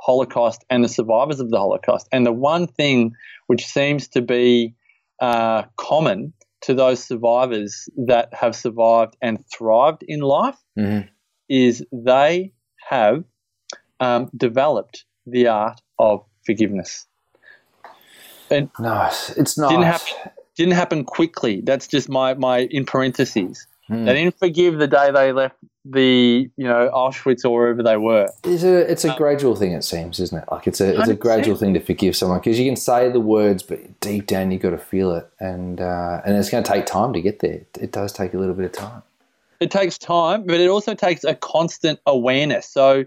Holocaust 0.05 0.63
and 0.69 0.83
the 0.83 0.89
survivors 0.89 1.39
of 1.39 1.49
the 1.49 1.57
Holocaust. 1.57 2.07
And 2.11 2.25
the 2.25 2.33
one 2.33 2.67
thing 2.67 3.13
which 3.47 3.65
seems 3.65 4.07
to 4.09 4.21
be 4.21 4.75
uh, 5.21 5.63
common 5.77 6.33
to 6.61 6.73
those 6.73 7.03
survivors 7.03 7.87
that 8.07 8.33
have 8.33 8.55
survived 8.55 9.15
and 9.21 9.43
thrived 9.47 10.03
in 10.07 10.19
life 10.19 10.57
Mhm. 10.77 11.07
is 11.49 11.85
they 11.91 12.51
have 12.89 13.23
um, 13.99 14.29
developed 14.35 15.05
the 15.25 15.47
art 15.47 15.79
of 15.97 16.25
forgiveness. 16.45 17.07
And 18.51 18.69
Nice. 18.79 19.29
It's 19.37 19.57
nice. 19.57 19.69
didn't 19.69 19.85
happen 19.85 20.31
didn't 20.57 20.73
happen 20.73 21.03
quickly. 21.05 21.61
That's 21.63 21.87
just 21.87 22.09
my 22.09 22.33
my 22.33 22.67
in 22.69 22.85
parentheses. 22.85 23.65
Hmm. 23.87 24.05
They 24.05 24.13
didn't 24.13 24.39
forgive 24.39 24.77
the 24.77 24.87
day 24.87 25.11
they 25.11 25.31
left 25.33 25.55
the 25.85 26.49
you 26.55 26.65
know 26.65 26.89
Auschwitz 26.93 27.43
or 27.43 27.49
wherever 27.59 27.83
they 27.83 27.97
were. 27.97 28.29
It's 28.45 28.63
a 28.63 28.89
it's 28.89 29.03
Um, 29.03 29.11
a 29.11 29.17
gradual 29.17 29.55
thing, 29.57 29.73
it 29.73 29.83
seems, 29.83 30.19
isn't 30.21 30.37
it? 30.37 30.45
Like 30.49 30.67
it's 30.67 30.79
a 30.79 30.97
it's 30.97 31.09
a 31.09 31.15
gradual 31.15 31.57
thing 31.57 31.73
to 31.73 31.81
forgive 31.81 32.15
someone 32.15 32.39
because 32.39 32.57
you 32.57 32.65
can 32.65 32.77
say 32.77 33.09
the 33.11 33.19
words, 33.19 33.61
but 33.63 33.99
deep 33.99 34.25
down 34.27 34.51
you've 34.51 34.61
got 34.61 34.69
to 34.69 34.77
feel 34.77 35.13
it, 35.13 35.27
and 35.39 35.81
uh, 35.81 36.21
and 36.25 36.37
it's 36.37 36.49
going 36.49 36.63
to 36.63 36.71
take 36.71 36.85
time 36.85 37.11
to 37.13 37.21
get 37.21 37.39
there. 37.39 37.61
It 37.79 37.91
does 37.91 38.13
take 38.13 38.33
a 38.33 38.37
little 38.37 38.55
bit 38.55 38.65
of 38.65 38.71
time. 38.71 39.03
it 39.59 39.71
takes 39.71 39.97
time, 39.97 40.45
but 40.45 40.61
it 40.61 40.69
also 40.69 40.93
takes 40.93 41.25
a 41.25 41.35
constant 41.35 41.99
awareness. 42.05 42.65
So 42.69 43.03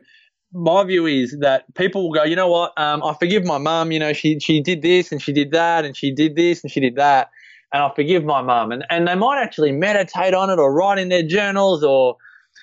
my 0.52 0.85
view 0.85 1.06
is 1.06 1.38
that 1.40 1.64
people 1.75 2.02
will 2.04 2.14
go, 2.14 2.25
you 2.25 2.37
know 2.37 2.49
what? 2.49 2.78
Um, 2.78 3.02
I 3.02 3.14
forgive 3.14 3.45
my 3.45 3.59
mum. 3.59 3.92
You 3.92 3.99
know, 3.99 4.12
she 4.12 4.38
she 4.40 4.61
did 4.61 4.83
this 4.83 5.12
and 5.12 5.23
she 5.23 5.33
did 5.33 5.50
that 5.52 5.87
and 5.87 5.97
she 5.97 6.11
did 6.12 6.37
this 6.37 6.62
and 6.62 6.71
she 6.71 6.80
did 6.80 6.97
that, 6.97 7.30
and 7.73 7.82
I 7.82 7.92
forgive 7.94 8.25
my 8.25 8.42
mum. 8.42 8.73
And 8.73 8.85
and 8.90 9.08
they 9.08 9.14
might 9.14 9.42
actually 9.42 9.73
meditate 9.73 10.35
on 10.35 10.50
it 10.50 10.58
or 10.58 10.73
write 10.73 10.99
in 10.99 11.08
their 11.08 11.23
journals 11.23 11.82
or 11.82 12.16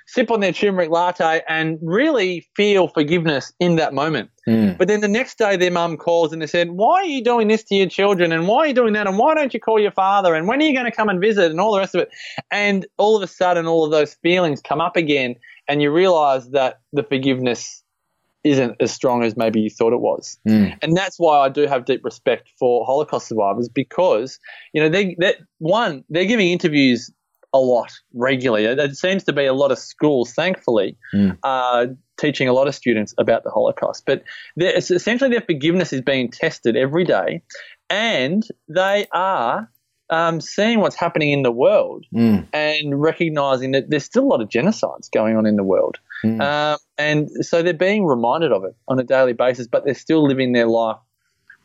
sip 0.07 0.31
on 0.31 0.39
their 0.39 0.51
turmeric 0.51 0.89
latte 0.89 1.41
and 1.47 1.79
really 1.81 2.47
feel 2.55 2.87
forgiveness 2.87 3.53
in 3.59 3.75
that 3.77 3.93
moment. 3.93 4.29
Mm. 4.47 4.77
But 4.77 4.87
then 4.87 5.01
the 5.01 5.07
next 5.07 5.37
day, 5.37 5.55
their 5.55 5.71
mum 5.71 5.97
calls 5.97 6.33
and 6.33 6.41
they 6.41 6.47
said, 6.47 6.71
Why 6.71 7.01
are 7.01 7.05
you 7.05 7.23
doing 7.23 7.47
this 7.47 7.63
to 7.65 7.75
your 7.75 7.87
children? 7.87 8.31
And 8.31 8.47
why 8.47 8.59
are 8.59 8.67
you 8.67 8.73
doing 8.73 8.93
that? 8.93 9.07
And 9.07 9.17
why 9.17 9.35
don't 9.35 9.53
you 9.53 9.59
call 9.59 9.79
your 9.79 9.91
father? 9.91 10.35
And 10.35 10.47
when 10.47 10.61
are 10.61 10.65
you 10.65 10.73
going 10.73 10.89
to 10.89 10.95
come 10.95 11.09
and 11.09 11.21
visit? 11.21 11.51
And 11.51 11.59
all 11.59 11.73
the 11.73 11.79
rest 11.79 11.95
of 11.95 12.01
it. 12.01 12.09
And 12.51 12.85
all 12.97 13.15
of 13.15 13.23
a 13.23 13.27
sudden, 13.27 13.65
all 13.65 13.85
of 13.85 13.91
those 13.91 14.15
feelings 14.15 14.61
come 14.61 14.81
up 14.81 14.95
again. 14.95 15.35
And 15.67 15.81
you 15.81 15.91
realize 15.91 16.49
that 16.49 16.81
the 16.91 17.03
forgiveness 17.03 17.82
isn't 18.43 18.75
as 18.79 18.91
strong 18.91 19.23
as 19.23 19.37
maybe 19.37 19.61
you 19.61 19.69
thought 19.69 19.93
it 19.93 20.01
was. 20.01 20.37
Mm. 20.47 20.77
And 20.81 20.97
that's 20.97 21.17
why 21.17 21.39
I 21.39 21.49
do 21.49 21.65
have 21.65 21.85
deep 21.85 22.03
respect 22.03 22.51
for 22.59 22.85
Holocaust 22.85 23.27
survivors 23.27 23.69
because, 23.69 24.39
you 24.73 24.81
know, 24.81 24.89
they, 24.89 25.15
they 25.19 25.35
one, 25.59 26.03
they're 26.09 26.25
giving 26.25 26.49
interviews 26.49 27.09
a 27.53 27.59
lot 27.59 27.91
regularly. 28.13 28.65
It, 28.65 28.97
seems 28.97 29.23
to 29.25 29.33
be 29.33 29.45
a 29.45 29.53
lot 29.53 29.71
of 29.71 29.77
schools, 29.77 30.33
thankfully, 30.33 30.97
Mm. 31.13 31.37
uh, 31.43 31.87
teaching 32.17 32.47
a 32.47 32.53
lot 32.53 32.67
of 32.67 32.75
students 32.75 33.13
about 33.17 33.43
the 33.43 33.51
Holocaust. 33.51 34.03
But 34.05 34.23
it's 34.55 34.91
essentially 34.91 35.29
their 35.29 35.41
forgiveness 35.41 35.93
is 35.93 36.01
being 36.01 36.29
tested 36.31 36.75
every 36.75 37.03
day, 37.05 37.43
and 37.89 38.43
they 38.67 39.07
are 39.13 39.69
um, 40.09 40.41
seeing 40.41 40.79
what's 40.79 40.95
happening 40.95 41.31
in 41.31 41.43
the 41.43 41.51
world 41.51 42.05
Mm. 42.13 42.47
and 42.53 43.01
recognizing 43.01 43.71
that 43.71 43.89
there's 43.89 44.03
still 44.05 44.23
a 44.23 44.29
lot 44.29 44.41
of 44.41 44.49
genocides 44.49 45.09
going 45.11 45.35
on 45.37 45.45
in 45.45 45.55
the 45.55 45.63
world. 45.63 45.97
Mm. 46.23 46.41
Um, 46.41 46.77
and 46.97 47.29
so 47.45 47.61
they're 47.63 47.73
being 47.73 48.05
reminded 48.05 48.51
of 48.51 48.63
it 48.63 48.75
on 48.87 48.99
a 48.99 49.03
daily 49.03 49.33
basis, 49.33 49.67
but 49.67 49.85
they're 49.85 49.93
still 49.93 50.27
living 50.27 50.53
their 50.53 50.67
life 50.67 50.97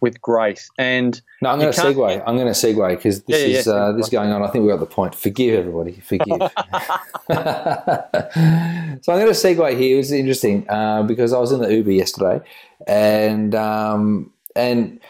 with 0.00 0.21
grace. 0.21 0.71
And 0.78 1.21
No, 1.42 1.50
I'm 1.50 1.59
going 1.59 1.73
to 1.73 1.80
segue. 1.80 2.23
I'm 2.25 2.37
going 2.37 2.47
to 2.47 2.52
segue 2.52 2.88
because 2.90 3.23
this 3.25 3.40
Yeah, 3.40 3.47
yeah, 3.47 3.59
is 3.59 3.66
yeah, 3.66 3.73
uh, 3.73 3.92
this 3.92 4.07
is 4.07 4.11
going 4.11 4.30
on. 4.30 4.42
I 4.45 4.49
think 4.49 4.62
we 4.62 4.71
got 4.71 4.78
the 4.78 4.87
point. 4.87 5.14
Forgive 5.16 5.59
everybody. 5.59 5.92
Forgive. 6.00 6.38
so 7.33 9.12
I'm 9.12 9.18
going 9.18 9.26
to 9.26 9.33
segue 9.33 9.76
here. 9.76 9.99
It's 9.99 10.11
interesting 10.12 10.68
uh, 10.68 11.02
because 11.02 11.33
I 11.33 11.38
was 11.38 11.52
in 11.52 11.61
the 11.61 11.73
Uber 11.75 11.92
yesterday, 11.92 12.40
and 12.87 13.54
um, 13.54 14.33
and 14.54 15.00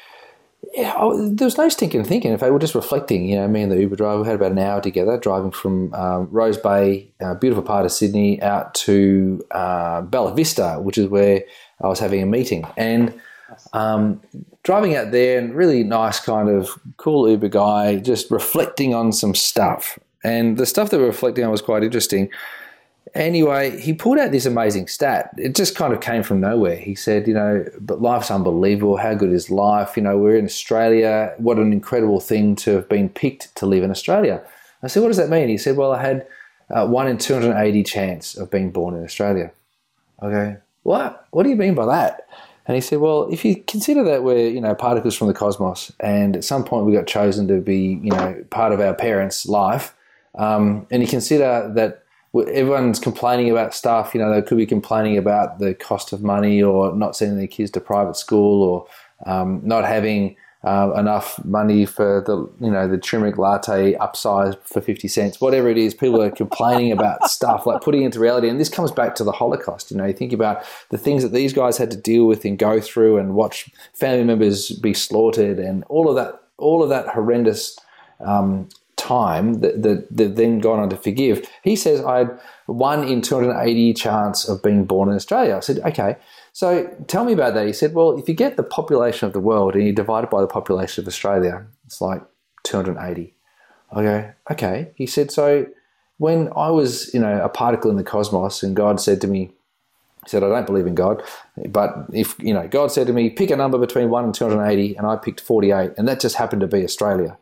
yeah, 0.75 0.95
I, 0.95 1.11
there 1.33 1.47
was 1.47 1.57
no 1.57 1.69
stinking 1.69 2.05
thinking. 2.05 2.33
In 2.33 2.39
fact, 2.39 2.53
we're 2.53 2.59
just 2.59 2.75
reflecting. 2.75 3.29
You 3.29 3.37
know, 3.37 3.49
me 3.49 3.63
and 3.63 3.73
the 3.73 3.81
Uber 3.81 3.97
driver 3.97 4.25
had 4.25 4.35
about 4.35 4.53
an 4.53 4.59
hour 4.59 4.81
together 4.81 5.19
driving 5.19 5.51
from 5.51 5.95
um, 5.95 6.29
Rose 6.31 6.59
Bay, 6.59 7.11
a 7.21 7.35
beautiful 7.35 7.63
part 7.63 7.87
of 7.87 7.93
Sydney, 7.93 8.41
out 8.43 8.75
to 8.75 9.45
uh, 9.51 10.03
Bella 10.03 10.35
Vista, 10.35 10.79
which 10.81 10.99
is 10.99 11.07
where 11.07 11.43
I 11.83 11.89
was 11.89 11.99
having 11.99 12.23
a 12.23 12.27
meeting, 12.27 12.67
and 12.77 13.19
um, 13.73 14.21
driving 14.63 14.95
out 14.95 15.11
there 15.11 15.39
and 15.39 15.55
really 15.55 15.85
nice 15.85 16.21
kind 16.21 16.49
of 16.49 16.79
cool 16.97 17.29
Uber 17.29 17.49
guy, 17.49 17.97
just 17.97 18.31
reflecting 18.31 18.95
on 18.95 19.13
some 19.13 19.35
stuff. 19.35 19.99
And 20.25 20.59
the 20.59 20.67
stuff 20.67 20.91
that 20.91 20.99
we're 20.99 21.07
reflecting 21.07 21.45
on 21.45 21.51
was 21.51 21.63
quite 21.63 21.85
interesting. 21.85 22.31
Anyway, 23.15 23.81
he 23.81 23.93
pulled 23.93 24.19
out 24.19 24.33
this 24.33 24.47
amazing 24.47 24.89
stat. 24.89 25.31
It 25.37 25.55
just 25.55 25.75
kind 25.75 25.93
of 25.93 26.01
came 26.01 26.23
from 26.23 26.41
nowhere. 26.41 26.77
He 26.77 26.95
said, 26.95 27.27
you 27.27 27.35
know, 27.35 27.65
but 27.81 28.03
life's 28.03 28.31
unbelievable. 28.31 28.97
How 28.97 29.15
good 29.15 29.33
is 29.33 29.51
life? 29.51 29.97
You 29.97 30.03
know, 30.03 30.19
we're 30.19 30.37
in 30.37 30.45
Australia. 30.45 31.35
What 31.39 31.59
an 31.59 31.73
incredible 31.73 32.21
thing 32.21 32.57
to 32.57 32.77
have 32.77 32.89
been 32.89 33.09
picked 33.09 33.55
to 33.57 33.67
live 33.67 33.83
in 33.83 33.91
Australia. 33.91 34.43
I 34.83 34.87
said, 34.89 35.03
what 35.03 35.09
does 35.09 35.17
that 35.17 35.31
mean? 35.31 35.49
He 35.49 35.59
said, 35.59 35.77
well, 35.77 35.93
I 35.93 36.03
had 36.03 36.27
uh, 36.71 36.87
one 36.87 37.09
in 37.09 37.19
280 37.19 37.83
chance 37.83 38.37
of 38.37 38.51
being 38.51 38.71
born 38.71 38.95
in 38.95 39.05
Australia. 39.05 39.51
Okay, 40.23 40.57
what? 40.83 41.27
What 41.31 41.45
do 41.45 41.51
you 41.51 41.57
mean 41.57 41.75
by 41.75 41.87
that? 41.87 42.29
And 42.67 42.75
he 42.75 42.83
said, 42.83 42.99
well, 42.99 43.29
if 43.33 43.45
you 43.45 43.57
consider 43.57 44.05
that 44.05 44.23
we're, 44.23 44.49
you 44.49 44.61
know, 44.61 44.75
particles 44.75 45.17
from 45.17 45.29
the 45.29 45.35
cosmos 45.35 45.91
and 46.01 46.37
at 46.37 46.45
some 46.45 46.65
point 46.65 46.85
we 46.85 46.93
got 46.93 47.07
chosen 47.07 47.49
to 47.49 47.61
be, 47.61 47.99
you 48.03 48.11
know, 48.11 48.45
part 48.51 48.73
of 48.73 48.81
our 48.81 48.93
parents' 48.93 49.47
life, 49.47 49.95
um, 50.35 50.87
and 50.91 51.03
you 51.03 51.09
consider 51.09 51.71
that 51.75 52.05
everyone's 52.35 52.99
complaining 52.99 53.51
about 53.51 53.75
stuff. 53.75 54.15
You 54.15 54.21
know, 54.21 54.33
they 54.33 54.43
could 54.43 54.59
be 54.59 54.67
complaining 54.67 55.17
about 55.17 55.59
the 55.59 55.75
cost 55.75 56.13
of 56.13 56.23
money 56.23 56.63
or 56.63 56.95
not 56.95 57.17
sending 57.17 57.39
their 57.39 57.47
kids 57.47 57.71
to 57.73 57.81
private 57.81 58.17
school 58.17 58.63
or 58.63 58.87
um, 59.27 59.61
not 59.65 59.85
having 59.85 60.37
uh, 60.65 60.93
enough 60.97 61.43
money 61.45 61.87
for 61.87 62.23
the 62.27 62.37
you 62.65 62.71
know 62.71 62.89
the 62.89 62.99
turmeric 62.99 63.39
latte 63.39 63.95
upsized 63.95 64.59
for 64.65 64.81
50 64.81 65.07
cents 65.07 65.41
whatever 65.41 65.69
it 65.69 65.79
is 65.79 65.95
people 65.95 66.21
are 66.21 66.33
complaining 66.33 66.91
about 66.91 67.23
stuff 67.31 67.65
like 67.65 67.81
putting 67.81 68.03
into 68.03 68.19
reality 68.19 68.49
and 68.49 68.59
this 68.59 68.69
comes 68.69 68.91
back 68.91 69.15
to 69.15 69.23
the 69.23 69.31
holocaust 69.31 69.93
you 69.93 69.97
know 69.97 70.05
you 70.05 70.13
think 70.13 70.33
about 70.33 70.65
the 70.91 70.99
things 70.99 71.23
that 71.23 71.33
these 71.33 71.53
guys 71.53 71.79
had 71.79 71.93
to 71.93 71.97
deal 71.97 72.27
with 72.27 72.45
and 72.45 72.59
go 72.59 72.81
through 72.81 73.19
and 73.19 73.35
watch 73.35 73.71
family 73.95 74.25
members 74.25 74.71
be 74.81 74.93
slaughtered 74.93 75.61
and 75.61 75.85
all 75.85 76.09
of 76.09 76.17
that 76.17 76.43
all 76.57 76.83
of 76.83 76.89
that 76.89 77.07
horrendous 77.07 77.79
um, 78.19 78.69
time 78.99 79.61
that, 79.61 79.83
that 79.83 80.07
they've 80.11 80.35
then 80.35 80.59
gone 80.59 80.81
on 80.81 80.91
to 80.91 80.97
forgive. 80.97 81.49
He 81.63 81.77
says, 81.77 82.05
I 82.05 82.19
had 82.19 82.41
one 82.67 83.05
in 83.05 83.23
280 83.23 83.95
chance 83.95 84.49
of 84.49 84.63
being 84.63 84.85
born 84.85 85.09
in 85.09 85.15
Australia. 85.15 85.57
I 85.57 85.61
said, 85.61 85.79
okay, 85.79 86.17
so 86.53 86.85
tell 87.07 87.25
me 87.25 87.33
about 87.33 87.55
that. 87.55 87.67
He 87.67 87.73
said, 87.73 87.95
well, 87.95 88.19
if 88.19 88.29
you 88.29 88.35
get 88.35 88.57
the 88.57 88.63
population 88.63 89.27
of 89.27 89.33
the 89.33 89.41
world 89.41 89.75
and 89.75 89.87
you 89.87 89.93
divide 89.93 90.25
it 90.25 90.31
by 90.31 90.41
the 90.41 90.47
population 90.47 91.03
of 91.03 91.09
Australia, 91.09 91.67
it's 91.87 92.01
like 92.01 92.23
280. 92.65 93.33
I 93.93 94.03
go, 94.03 94.33
okay. 94.51 94.91
He 94.97 95.07
said, 95.07 95.31
so 95.31 95.67
when 96.19 96.51
I 96.57 96.71
was, 96.71 97.13
you 97.15 97.21
know, 97.21 97.41
a 97.43 97.49
particle 97.49 97.91
in 97.91 97.97
the 97.97 98.05
cosmos 98.05 98.63
and 98.63 98.77
God 98.77 99.01
said 99.01 99.21
to 99.23 99.29
me, 99.29 99.53
he 100.25 100.31
said, 100.31 100.43
I 100.43 100.49
don't 100.49 100.67
believe 100.67 100.87
in 100.87 100.95
God, 100.95 101.23
but 101.69 101.95
if, 102.13 102.39
you 102.39 102.53
know, 102.53 102.69
God 102.69 102.91
said 102.91 103.07
to 103.07 103.13
me, 103.13 103.31
pick 103.31 103.51
a 103.51 103.57
number 103.57 103.79
between 103.79 104.11
1 104.11 104.25
and 104.25 104.35
280, 104.35 104.97
and 104.97 105.07
I 105.07 105.17
picked 105.17 105.41
48, 105.41 105.93
and 105.97 106.07
that 106.07 106.21
just 106.21 106.35
happened 106.35 106.61
to 106.61 106.67
be 106.67 106.85
Australia. 106.85 107.39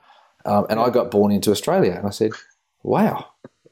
Um, 0.47 0.67
and 0.71 0.81
I 0.81 0.91
got 0.91 1.11
born 1.11 1.33
into 1.33 1.51
Australia, 1.51 1.93
and 1.93 2.07
I 2.07 2.11
said, 2.11 2.33
"Wow, 2.83 3.27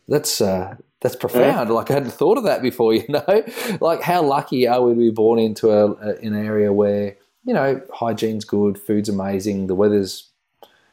that's 0.08 0.40
uh, 0.40 0.76
that's 1.00 1.16
profound. 1.16 1.68
Yeah. 1.68 1.74
Like 1.74 1.90
I 1.90 1.94
hadn't 1.94 2.12
thought 2.12 2.38
of 2.38 2.44
that 2.44 2.62
before. 2.62 2.94
You 2.94 3.04
know, 3.08 3.44
like 3.80 4.02
how 4.02 4.22
lucky 4.22 4.66
are 4.66 4.82
we 4.82 4.94
to 4.94 4.98
be 4.98 5.10
born 5.10 5.38
into 5.38 5.70
a, 5.70 5.92
a, 5.92 6.16
an 6.22 6.34
area 6.34 6.72
where 6.72 7.16
you 7.44 7.52
know 7.52 7.80
hygiene's 7.92 8.44
good, 8.44 8.78
food's 8.78 9.08
amazing, 9.08 9.66
the 9.66 9.74
weather's 9.74 10.30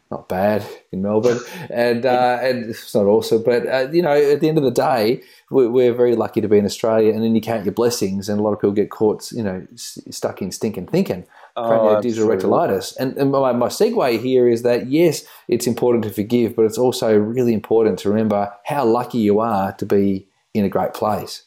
not 0.09 0.27
bad 0.27 0.65
in 0.91 1.01
Melbourne, 1.01 1.39
and 1.69 2.05
uh, 2.05 2.39
and 2.41 2.69
it's 2.69 2.93
not 2.93 3.05
awesome, 3.05 3.43
but 3.43 3.65
uh, 3.67 3.87
you 3.91 4.01
know, 4.01 4.13
at 4.13 4.41
the 4.41 4.49
end 4.49 4.57
of 4.57 4.63
the 4.63 4.71
day, 4.71 5.23
we're, 5.49 5.69
we're, 5.69 5.93
very 5.93 6.15
lucky 6.15 6.41
to 6.41 6.49
be 6.49 6.57
in 6.57 6.65
Australia, 6.65 7.13
and 7.13 7.23
then 7.23 7.33
you 7.33 7.41
count 7.41 7.65
your 7.65 7.73
blessings, 7.73 8.27
and 8.27 8.39
a 8.39 8.43
lot 8.43 8.51
of 8.51 8.59
people 8.59 8.73
get 8.73 8.89
caught, 8.89 9.31
you 9.31 9.43
know, 9.43 9.65
stuck 9.75 10.41
in 10.41 10.51
stinking 10.51 10.87
thinking 10.87 11.25
oh, 11.55 12.01
digital 12.01 12.27
rectilitis. 12.27 12.95
And, 12.97 13.17
and 13.17 13.31
my, 13.31 13.51
my 13.51 13.67
segue 13.67 14.21
here 14.21 14.47
is 14.47 14.63
that 14.63 14.87
yes, 14.87 15.23
it's 15.47 15.67
important 15.67 16.03
to 16.05 16.09
forgive, 16.09 16.55
but 16.55 16.65
it's 16.65 16.77
also 16.77 17.17
really 17.17 17.53
important 17.53 17.99
to 17.99 18.09
remember 18.09 18.53
how 18.65 18.85
lucky 18.85 19.19
you 19.19 19.39
are 19.39 19.73
to 19.73 19.85
be 19.85 20.27
in 20.53 20.65
a 20.65 20.69
great 20.69 20.93
place. 20.93 21.43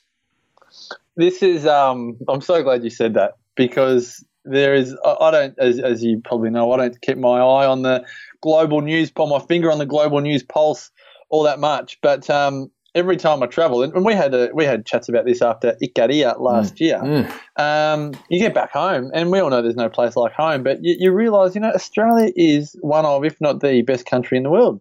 This 1.17 1.43
is, 1.43 1.67
um, 1.67 2.17
I'm 2.29 2.41
so 2.41 2.63
glad 2.63 2.83
you 2.83 2.91
said 2.91 3.15
that 3.15 3.37
because 3.55 4.25
there 4.45 4.75
is, 4.75 4.97
I 5.05 5.31
don't, 5.31 5.59
as, 5.59 5.79
as 5.79 6.03
you 6.03 6.21
probably 6.25 6.51
know, 6.51 6.73
I 6.73 6.77
don't 6.77 7.01
keep 7.01 7.19
my 7.19 7.39
eye 7.39 7.67
on 7.67 7.83
the 7.83 8.05
global 8.41 8.81
news, 8.81 9.11
put 9.11 9.29
my 9.29 9.39
finger 9.39 9.71
on 9.71 9.79
the 9.79 9.87
global 9.87 10.21
news 10.21 10.43
pulse 10.43 10.91
all 11.31 11.45
that 11.45 11.61
much. 11.61 11.99
But 12.03 12.29
um, 12.29 12.71
every 12.95 13.17
time 13.17 13.43
I 13.43 13.47
travel, 13.47 13.83
and 13.83 14.05
we 14.05 14.15
had 14.15 14.35
a, 14.35 14.51
we 14.55 14.65
had 14.65 14.87
chats 14.87 15.09
about 15.09 15.25
this 15.25 15.43
after 15.43 15.77
Ikaria 15.83 16.39
last 16.39 16.77
mm. 16.77 16.81
year. 16.81 17.01
Mm. 17.03 17.33
Um, 17.57 18.13
you 18.29 18.39
get 18.39 18.55
back 18.55 18.73
home, 18.73 19.11
and 19.13 19.31
we 19.31 19.41
all 19.41 19.51
know 19.51 19.63
there's 19.63 19.77
no 19.77 19.89
place 19.89 20.17
like 20.17 20.33
home, 20.33 20.63
but 20.63 20.79
you, 20.83 20.97
you 20.99 21.13
realise, 21.13 21.55
you 21.55 21.61
know, 21.61 21.73
Australia 21.73 22.33
is 22.37 22.77
one 22.81 23.05
of, 23.05 23.25
if 23.25 23.41
not 23.41 23.61
the 23.61 23.83
best 23.83 24.07
country 24.07 24.37
in 24.37 24.45
the 24.45 24.51
world, 24.51 24.81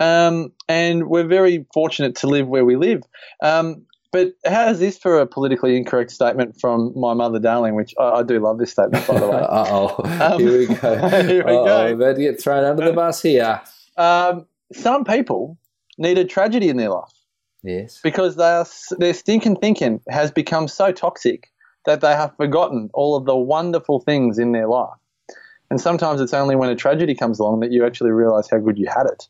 um, 0.00 0.52
and 0.68 1.08
we're 1.08 1.26
very 1.26 1.66
fortunate 1.74 2.16
to 2.16 2.26
live 2.26 2.48
where 2.48 2.64
we 2.64 2.76
live. 2.76 3.02
Um, 3.42 3.86
but 4.12 4.32
how 4.44 4.68
is 4.70 4.80
this 4.80 4.98
for 4.98 5.20
a 5.20 5.26
politically 5.26 5.76
incorrect 5.76 6.10
statement 6.10 6.60
from 6.60 6.92
my 6.96 7.14
mother, 7.14 7.38
darling? 7.38 7.76
Which 7.76 7.94
I, 7.98 8.10
I 8.10 8.22
do 8.22 8.40
love 8.40 8.58
this 8.58 8.72
statement, 8.72 9.06
by 9.06 9.20
the 9.20 9.28
way. 9.28 9.46
oh, 9.48 10.36
here 10.36 10.58
we 10.58 10.66
go. 10.66 11.08
here 11.08 11.44
we 11.44 11.52
Uh-oh, 11.52 11.64
go. 11.64 11.94
About 11.94 12.16
to 12.16 12.22
get 12.22 12.40
thrown 12.42 12.64
under 12.64 12.84
the 12.84 12.92
bus 12.92 13.22
here. 13.22 13.60
Um, 13.96 14.46
some 14.72 15.04
people 15.04 15.58
need 15.96 16.18
a 16.18 16.24
tragedy 16.24 16.68
in 16.68 16.76
their 16.76 16.90
life. 16.90 17.12
Yes. 17.62 18.00
Because 18.02 18.36
their 18.36 18.64
their 18.98 19.14
stinking 19.14 19.56
thinking 19.56 20.00
has 20.08 20.30
become 20.30 20.68
so 20.68 20.92
toxic 20.92 21.50
that 21.86 22.00
they 22.00 22.12
have 22.12 22.36
forgotten 22.36 22.90
all 22.94 23.16
of 23.16 23.24
the 23.24 23.36
wonderful 23.36 24.00
things 24.00 24.38
in 24.38 24.52
their 24.52 24.68
life. 24.68 24.96
And 25.70 25.80
sometimes 25.80 26.20
it's 26.20 26.34
only 26.34 26.56
when 26.56 26.68
a 26.68 26.76
tragedy 26.76 27.14
comes 27.14 27.38
along 27.38 27.60
that 27.60 27.72
you 27.72 27.86
actually 27.86 28.10
realize 28.10 28.48
how 28.50 28.58
good 28.58 28.78
you 28.78 28.88
had 28.88 29.06
it. 29.06 29.28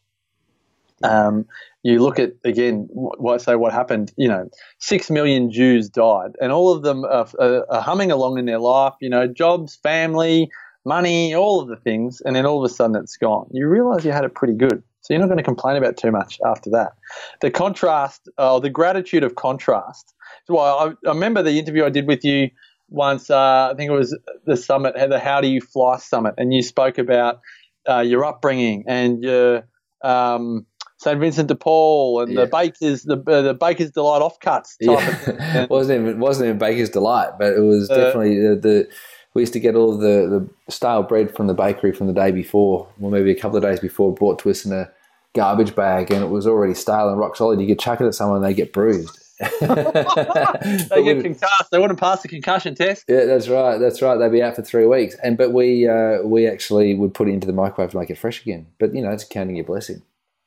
Um, 1.02 1.46
you 1.82 2.02
look 2.02 2.18
at 2.18 2.32
again 2.44 2.88
what 2.92 3.40
say 3.40 3.56
what 3.56 3.72
happened. 3.72 4.12
You 4.16 4.28
know, 4.28 4.50
six 4.78 5.10
million 5.10 5.50
Jews 5.50 5.88
died, 5.88 6.32
and 6.40 6.52
all 6.52 6.72
of 6.72 6.82
them 6.82 7.04
are, 7.04 7.26
are, 7.38 7.66
are 7.70 7.80
humming 7.80 8.10
along 8.10 8.38
in 8.38 8.44
their 8.44 8.58
life. 8.58 8.94
You 9.00 9.08
know, 9.08 9.26
jobs, 9.26 9.76
family, 9.76 10.50
money, 10.84 11.34
all 11.34 11.60
of 11.60 11.68
the 11.68 11.76
things, 11.76 12.20
and 12.20 12.36
then 12.36 12.44
all 12.46 12.62
of 12.62 12.70
a 12.70 12.74
sudden 12.74 12.96
it's 12.96 13.16
gone. 13.16 13.48
You 13.52 13.66
realize 13.68 14.04
you 14.04 14.12
had 14.12 14.24
it 14.24 14.34
pretty 14.34 14.54
good. 14.54 14.82
So 15.02 15.14
you're 15.14 15.20
not 15.20 15.26
going 15.26 15.38
to 15.38 15.44
complain 15.44 15.76
about 15.76 15.96
too 15.96 16.10
much 16.10 16.38
after 16.44 16.70
that. 16.70 16.92
The 17.40 17.50
contrast, 17.50 18.28
uh, 18.38 18.58
the 18.60 18.70
gratitude 18.70 19.24
of 19.24 19.34
contrast. 19.34 20.14
So 20.44 20.58
I, 20.58 20.88
I 20.88 20.92
remember 21.04 21.42
the 21.42 21.58
interview 21.58 21.84
I 21.84 21.90
did 21.90 22.06
with 22.06 22.24
you 22.24 22.50
once. 22.88 23.30
Uh, 23.30 23.70
I 23.72 23.74
think 23.76 23.90
it 23.90 23.94
was 23.94 24.16
the 24.44 24.56
summit, 24.56 24.94
the 24.94 25.18
How 25.18 25.40
Do 25.40 25.48
You 25.48 25.60
Fly 25.60 25.96
summit, 25.98 26.34
and 26.36 26.52
you 26.52 26.62
spoke 26.62 26.98
about 26.98 27.40
uh, 27.88 28.00
your 28.00 28.24
upbringing 28.24 28.84
and 28.86 29.22
your 29.22 29.64
um, 30.02 30.66
St 30.98 31.18
Vincent 31.18 31.48
de 31.48 31.54
Paul 31.54 32.20
and 32.20 32.32
yeah. 32.32 32.42
the 32.42 32.46
Baker's 32.46 33.04
the 33.04 33.22
uh, 33.26 33.40
the 33.40 33.54
Baker's 33.54 33.90
Delight 33.90 34.20
offcuts. 34.20 34.74
yeah. 34.80 35.62
it 35.62 35.70
wasn't 35.70 36.02
even 36.02 36.20
wasn't 36.20 36.48
even 36.48 36.58
Baker's 36.58 36.90
Delight, 36.90 37.30
but 37.38 37.54
it 37.54 37.60
was 37.60 37.88
uh, 37.88 37.96
definitely 37.96 38.38
the, 38.38 38.56
the 38.56 38.88
we 39.34 39.42
used 39.42 39.52
to 39.52 39.60
get 39.60 39.74
all 39.74 39.96
the, 39.96 40.48
the 40.66 40.72
stale 40.72 41.02
bread 41.02 41.34
from 41.34 41.46
the 41.46 41.54
bakery 41.54 41.92
from 41.92 42.06
the 42.06 42.12
day 42.12 42.30
before, 42.30 42.88
or 43.00 43.10
maybe 43.10 43.30
a 43.30 43.38
couple 43.38 43.56
of 43.56 43.62
days 43.62 43.80
before, 43.80 44.12
brought 44.12 44.38
to 44.40 44.50
us 44.50 44.64
in 44.64 44.72
a 44.72 44.90
garbage 45.34 45.74
bag, 45.74 46.10
and 46.10 46.24
it 46.24 46.28
was 46.28 46.46
already 46.46 46.74
stale 46.74 47.08
and 47.08 47.18
rock 47.18 47.36
solid. 47.36 47.60
You 47.60 47.66
could 47.66 47.78
chuck 47.78 48.00
it 48.00 48.06
at 48.06 48.14
someone, 48.14 48.38
and 48.38 48.44
they 48.44 48.54
get 48.54 48.72
bruised. 48.72 49.16
they 49.60 51.04
get 51.04 51.22
concussed. 51.22 51.70
They 51.70 51.78
wouldn't 51.78 51.98
pass 51.98 52.22
the 52.22 52.28
concussion 52.28 52.74
test. 52.74 53.04
Yeah, 53.08 53.24
that's 53.24 53.48
right. 53.48 53.78
That's 53.78 54.02
right. 54.02 54.16
They'd 54.16 54.32
be 54.32 54.42
out 54.42 54.56
for 54.56 54.62
three 54.62 54.86
weeks, 54.86 55.16
and 55.22 55.38
but 55.38 55.52
we 55.52 55.88
uh, 55.88 56.22
we 56.22 56.46
actually 56.46 56.94
would 56.94 57.14
put 57.14 57.28
it 57.28 57.32
into 57.32 57.46
the 57.46 57.52
microwave 57.52 57.92
to 57.92 57.98
make 57.98 58.10
it 58.10 58.18
fresh 58.18 58.42
again. 58.42 58.66
But 58.78 58.94
you 58.94 59.00
know, 59.00 59.10
it's 59.10 59.24
counting 59.24 59.56
your 59.56 59.64
blessing. 59.64 60.02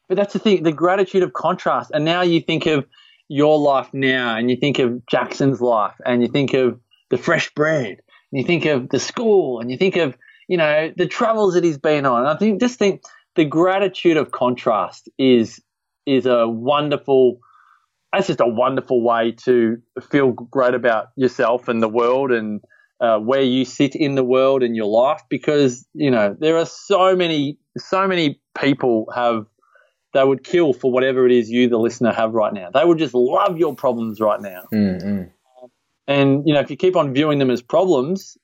But 0.10 0.18
that's 0.18 0.34
the 0.34 0.40
thing, 0.40 0.64
the 0.64 0.72
gratitude 0.72 1.24
of 1.24 1.34
contrast. 1.34 1.90
And 1.94 2.06
now 2.06 2.22
you 2.22 2.42
think 2.42 2.66
of 2.66 2.86
your 3.30 3.58
life 3.58 3.90
now, 3.94 4.38
and 4.38 4.52
you 4.52 4.58
think 4.58 4.78
of 4.78 5.04
Jackson's 5.08 5.60
life, 5.60 5.96
and 6.06 6.22
you 6.22 6.28
think 6.28 6.54
of 6.54 6.80
the 7.10 7.18
fresh 7.18 7.52
bread, 7.56 8.02
you 8.34 8.44
think 8.44 8.66
of 8.66 8.90
the 8.90 9.00
school, 9.00 9.60
and 9.60 9.72
you 9.72 9.78
think 9.78 9.96
of 9.96 10.18
you 10.48 10.58
know 10.58 10.92
the 10.96 11.08
travels 11.08 11.54
that 11.54 11.64
he's 11.64 11.78
been 11.78 12.06
on. 12.06 12.22
And 12.22 12.30
I 12.30 12.36
think 12.36 12.60
just 12.60 12.80
think 12.80 13.04
the 13.36 13.46
gratitude 13.46 14.18
of 14.18 14.32
contrast 14.32 15.10
is 15.18 15.62
is 16.06 16.26
a 16.26 16.48
wonderful. 16.48 17.40
That's 18.12 18.28
just 18.28 18.42
a 18.42 18.48
wonderful 18.48 19.02
way 19.02 19.32
to 19.46 19.82
feel 20.12 20.32
great 20.32 20.76
about 20.76 21.08
yourself 21.16 21.68
and 21.68 21.82
the 21.82 21.90
world 21.90 22.32
and 22.32 22.62
uh, 23.04 23.18
where 23.20 23.42
you 23.42 23.66
sit 23.66 23.96
in 23.96 24.16
the 24.16 24.24
world 24.24 24.64
and 24.64 24.76
your 24.76 24.86
life 24.86 25.22
because 25.30 25.86
you 25.94 26.10
know 26.10 26.36
there 26.40 26.58
are 26.58 26.66
so 26.66 27.16
many 27.16 27.58
so 27.78 28.08
many 28.08 28.40
people 28.58 29.08
have 29.14 29.46
they 30.14 30.24
would 30.24 30.44
kill 30.44 30.74
for 30.74 30.92
whatever 30.92 31.26
it 31.26 31.32
is 31.32 31.50
you 31.50 31.68
the 31.68 31.78
listener 31.78 32.14
have 32.14 32.34
right 32.34 32.54
now 32.54 32.70
they 32.74 32.86
would 32.86 32.98
just 32.98 33.14
love 33.14 33.58
your 33.58 33.76
problems 33.76 34.22
right 34.22 34.42
now 34.42 34.64
mm-hmm. 34.74 35.24
And 36.08 36.48
you 36.48 36.54
know 36.54 36.60
if 36.60 36.70
you 36.70 36.78
keep 36.78 36.96
on 36.96 37.14
viewing 37.14 37.40
them 37.40 37.50
as 37.50 37.62
problems 37.62 38.38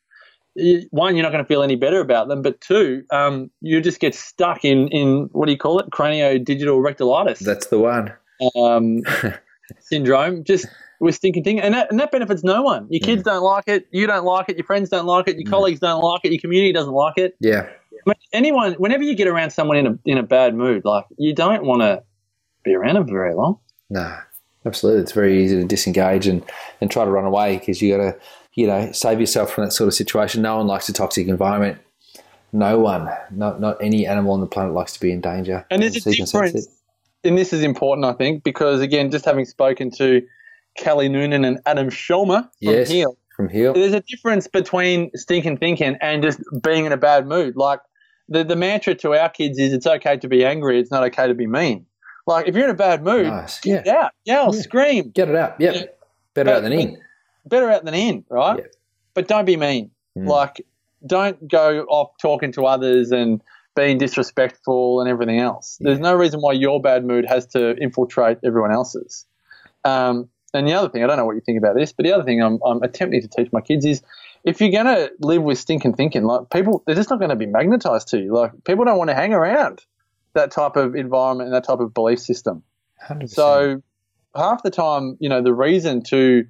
one, 0.92 1.16
you're 1.16 1.24
not 1.24 1.32
going 1.32 1.44
to 1.44 1.48
feel 1.48 1.64
any 1.64 1.76
better 1.76 2.00
about 2.00 2.28
them, 2.28 2.42
but 2.42 2.60
two, 2.62 3.04
um, 3.12 3.50
you 3.62 3.80
just 3.82 4.00
get 4.00 4.16
stuck 4.16 4.66
in 4.66 4.88
in 4.90 5.30
what 5.32 5.46
do 5.46 5.52
you 5.52 5.58
call 5.58 5.80
it, 5.80 5.90
cranio 5.92 6.44
digital 6.44 6.82
rectilitis. 6.82 7.40
That's 7.40 7.68
the 7.68 7.80
one. 7.80 8.14
Um, 8.56 9.02
syndrome, 9.80 10.44
just 10.44 10.66
with 11.00 11.16
stinking 11.16 11.44
thing, 11.44 11.60
and 11.60 11.74
that, 11.74 11.90
and 11.92 12.00
that 12.00 12.12
benefits 12.12 12.44
no 12.44 12.62
one. 12.62 12.88
Your 12.90 13.00
kids 13.00 13.22
mm. 13.22 13.26
don't 13.26 13.44
like 13.44 13.66
it, 13.68 13.88
you 13.92 14.08
don't 14.08 14.26
like 14.26 14.50
it, 14.50 14.58
your 14.58 14.66
friends 14.66 14.90
don't 14.90 15.06
like 15.06 15.28
it, 15.28 15.38
your 15.38 15.48
mm. 15.48 15.52
colleagues 15.52 15.80
don't 15.80 16.02
like 16.02 16.22
it, 16.24 16.32
your 16.32 16.42
community 16.42 16.74
doesn't 16.74 16.94
like 16.94 17.18
it. 17.18 17.36
Yeah. 17.40 17.70
anyone, 18.34 18.74
whenever 18.74 19.04
you 19.04 19.16
get 19.16 19.28
around 19.28 19.52
someone 19.52 19.78
in 19.78 19.88
a 19.88 20.00
in 20.06 20.18
a 20.18 20.24
bad 20.24 20.56
mood, 20.56 20.84
like 20.86 21.06
you 21.18 21.34
don't 21.34 21.64
want 21.64 21.82
to 21.82 22.04
be 22.64 22.74
around 22.74 22.96
them 22.96 23.08
very 23.08 23.36
long. 23.36 23.60
No. 23.90 24.18
Absolutely, 24.66 25.02
it's 25.02 25.14
very 25.14 25.44
easy 25.44 25.56
to 25.56 25.66
disengage 25.66 26.28
and, 26.28 26.44
and 26.82 26.92
try 26.92 27.06
to 27.06 27.12
run 27.12 27.26
away 27.26 27.58
because 27.58 27.82
you 27.82 27.96
got 27.96 28.04
to, 28.04 28.20
you 28.56 28.68
know, 28.68 28.92
save 28.92 29.20
yourself 29.20 29.52
from 29.52 29.64
that 29.66 29.72
sort 29.72 29.88
of 29.88 29.94
situation. 29.94 30.42
No 30.42 30.58
one 30.58 30.68
likes 30.68 30.90
a 30.90 30.94
toxic 30.94 31.28
environment. 31.28 31.78
No 32.52 32.80
one, 32.80 33.10
not 33.32 33.62
not 33.62 33.78
any 33.82 34.08
animal 34.08 34.34
on 34.34 34.42
the 34.42 34.48
planet 34.48 34.74
likes 34.74 34.94
to 34.94 35.00
be 35.00 35.12
in 35.12 35.22
danger. 35.22 35.66
And 35.70 35.82
there's 35.82 35.96
a 35.96 36.02
So 36.02 36.12
difference, 36.12 36.68
and 37.24 37.38
this 37.38 37.54
is 37.54 37.64
important, 37.64 38.06
I 38.06 38.14
think, 38.14 38.44
because 38.44 38.82
again, 38.82 39.12
just 39.12 39.26
having 39.26 39.46
spoken 39.46 39.92
to 39.92 40.22
Kelly 40.78 41.10
Noonan 41.10 41.46
and 41.46 41.60
Adam 41.66 41.90
Schomer 41.90 42.44
from 42.44 42.50
Yes, 42.60 42.90
Heal, 42.90 43.18
from 43.36 43.50
Heal. 43.50 43.74
there's 43.74 43.94
a 43.94 44.02
difference 44.02 44.48
between 44.48 45.12
stinking 45.16 45.58
thinking 45.58 45.98
and 46.02 46.24
just 46.24 46.40
being 46.64 46.86
in 46.86 46.92
a 46.92 46.98
bad 46.98 47.28
mood. 47.28 47.56
Like 47.56 47.82
the, 48.28 48.44
the 48.44 48.56
mantra 48.56 48.96
to 48.96 49.14
our 49.14 49.30
kids 49.30 49.60
is 49.60 49.74
it's 49.74 49.88
okay 49.88 50.18
to 50.18 50.28
be 50.28 50.44
angry, 50.44 50.80
it's 50.80 50.92
not 50.92 51.04
okay 51.04 51.28
to 51.28 51.34
be 51.34 51.48
mean. 51.48 51.86
Like 52.30 52.48
if 52.48 52.56
you're 52.56 52.66
in 52.66 52.70
a 52.70 52.76
bad 52.76 53.04
mood, 53.04 53.26
Nice. 53.28 53.60
get 53.60 53.88
out, 53.88 54.12
yell, 54.24 54.54
Yeah. 54.56 54.62
scream. 54.62 55.10
Get 55.10 55.30
it 55.30 55.36
out. 55.36 55.60
Yep. 55.60 55.76
Yeah. 55.76 55.82
Better 56.36 56.50
But- 56.52 56.56
out 56.58 56.64
than 56.64 56.74
in. 56.74 56.98
Better 57.46 57.70
out 57.72 57.84
than 57.86 57.94
in, 57.96 58.24
right? 58.30 58.60
Yeah. 58.60 58.66
But 59.16 59.28
don't 59.28 59.46
be 59.46 59.58
mean. 59.58 59.92
Mm. 60.18 60.28
Like 60.28 60.62
don't 61.06 61.48
go 61.48 61.86
off 61.90 62.12
talking 62.22 62.52
to 62.54 62.66
others 62.66 63.12
and 63.12 63.42
being 63.76 63.98
disrespectful 63.98 65.00
and 65.02 65.10
everything 65.10 65.40
else. 65.40 65.78
There's 65.82 66.00
no 66.00 66.14
reason 66.14 66.40
why 66.42 66.54
your 66.54 66.82
bad 66.82 67.06
mood 67.06 67.26
has 67.28 67.46
to 67.48 67.76
infiltrate 67.78 68.38
everyone 68.44 68.72
else's. 68.74 69.26
Um, 69.86 70.30
and 70.54 70.68
the 70.68 70.74
other 70.74 70.90
thing, 70.90 71.04
I 71.04 71.08
don't 71.08 71.18
know 71.18 71.26
what 71.26 71.36
you 71.36 71.42
think 71.42 71.58
about 71.58 71.76
this, 71.76 71.94
but 71.94 72.04
the 72.04 72.12
other 72.12 72.24
thing 72.24 72.42
I'm, 72.44 72.60
I'm 72.66 72.82
attempting 72.84 73.22
to 73.22 73.28
teach 73.28 73.52
my 73.54 73.62
kids 73.62 73.86
is 73.86 74.02
if 74.44 74.60
you're 74.60 74.72
going 74.72 74.86
to 74.88 75.12
live 75.22 75.42
with 75.44 75.58
stinking 75.58 75.94
thinking, 75.94 76.24
like 76.26 76.50
people, 76.50 76.84
they're 76.86 76.96
just 76.96 77.10
not 77.10 77.20
going 77.20 77.30
to 77.30 77.36
be 77.38 77.46
magnetized 77.46 78.10
to 78.10 78.18
you. 78.20 78.34
Like 78.34 78.52
people 78.66 78.84
don't 78.86 78.98
want 78.98 79.10
to 79.10 79.16
hang 79.16 79.34
around 79.34 79.80
that 80.34 80.52
type 80.52 80.76
of 80.76 80.96
environment 80.96 81.48
and 81.48 81.56
that 81.56 81.66
type 81.66 81.80
of 81.80 81.94
belief 81.94 82.20
system. 82.20 82.64
100%. 83.08 83.30
So 83.30 83.82
half 84.36 84.64
the 84.64 84.70
time, 84.70 85.18
you 85.20 85.30
know, 85.30 85.42
the 85.42 85.54
reason 85.54 86.04
to 86.04 86.46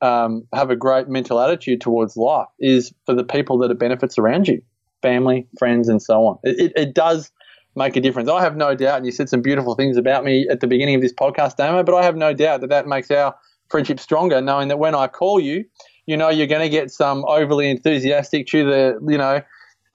um, 0.00 0.46
have 0.52 0.70
a 0.70 0.76
great 0.76 1.08
mental 1.08 1.40
attitude 1.40 1.80
towards 1.80 2.16
life 2.16 2.48
is 2.58 2.92
for 3.06 3.14
the 3.14 3.24
people 3.24 3.58
that 3.58 3.70
it 3.70 3.78
benefits 3.78 4.18
around 4.18 4.48
you, 4.48 4.62
family, 5.00 5.48
friends, 5.58 5.88
and 5.88 6.02
so 6.02 6.26
on. 6.26 6.38
It, 6.42 6.60
it, 6.60 6.72
it 6.76 6.94
does 6.94 7.30
make 7.74 7.96
a 7.96 8.00
difference. 8.00 8.28
I 8.28 8.42
have 8.42 8.56
no 8.56 8.74
doubt, 8.74 8.98
and 8.98 9.06
you 9.06 9.12
said 9.12 9.28
some 9.28 9.42
beautiful 9.42 9.74
things 9.74 9.96
about 9.96 10.24
me 10.24 10.46
at 10.50 10.60
the 10.60 10.66
beginning 10.66 10.96
of 10.96 11.00
this 11.00 11.12
podcast, 11.12 11.56
Damo, 11.56 11.82
but 11.84 11.94
I 11.94 12.04
have 12.04 12.16
no 12.16 12.34
doubt 12.34 12.60
that 12.60 12.70
that 12.70 12.86
makes 12.86 13.10
our 13.10 13.34
friendship 13.70 14.00
stronger, 14.00 14.40
knowing 14.40 14.68
that 14.68 14.78
when 14.78 14.94
I 14.94 15.06
call 15.06 15.40
you, 15.40 15.64
you 16.04 16.16
know 16.16 16.28
you're 16.28 16.48
going 16.48 16.62
to 16.62 16.68
get 16.68 16.90
some 16.90 17.24
overly 17.26 17.70
enthusiastic, 17.70 18.48
to 18.48 18.64
the, 18.64 18.98
you 19.08 19.18
know, 19.18 19.40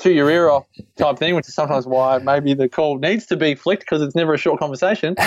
chew 0.01 0.11
your 0.11 0.29
ear 0.29 0.49
off 0.49 0.65
type 0.97 1.17
thing, 1.17 1.33
which 1.35 1.47
is 1.47 1.55
sometimes 1.55 1.87
why 1.87 2.19
maybe 2.19 2.53
the 2.53 2.69
call 2.69 2.97
needs 2.99 3.25
to 3.27 3.35
be 3.35 3.55
flicked 3.55 3.81
because 3.81 4.01
it's 4.01 4.15
never 4.15 4.33
a 4.33 4.37
short 4.37 4.59
conversation. 4.59 5.15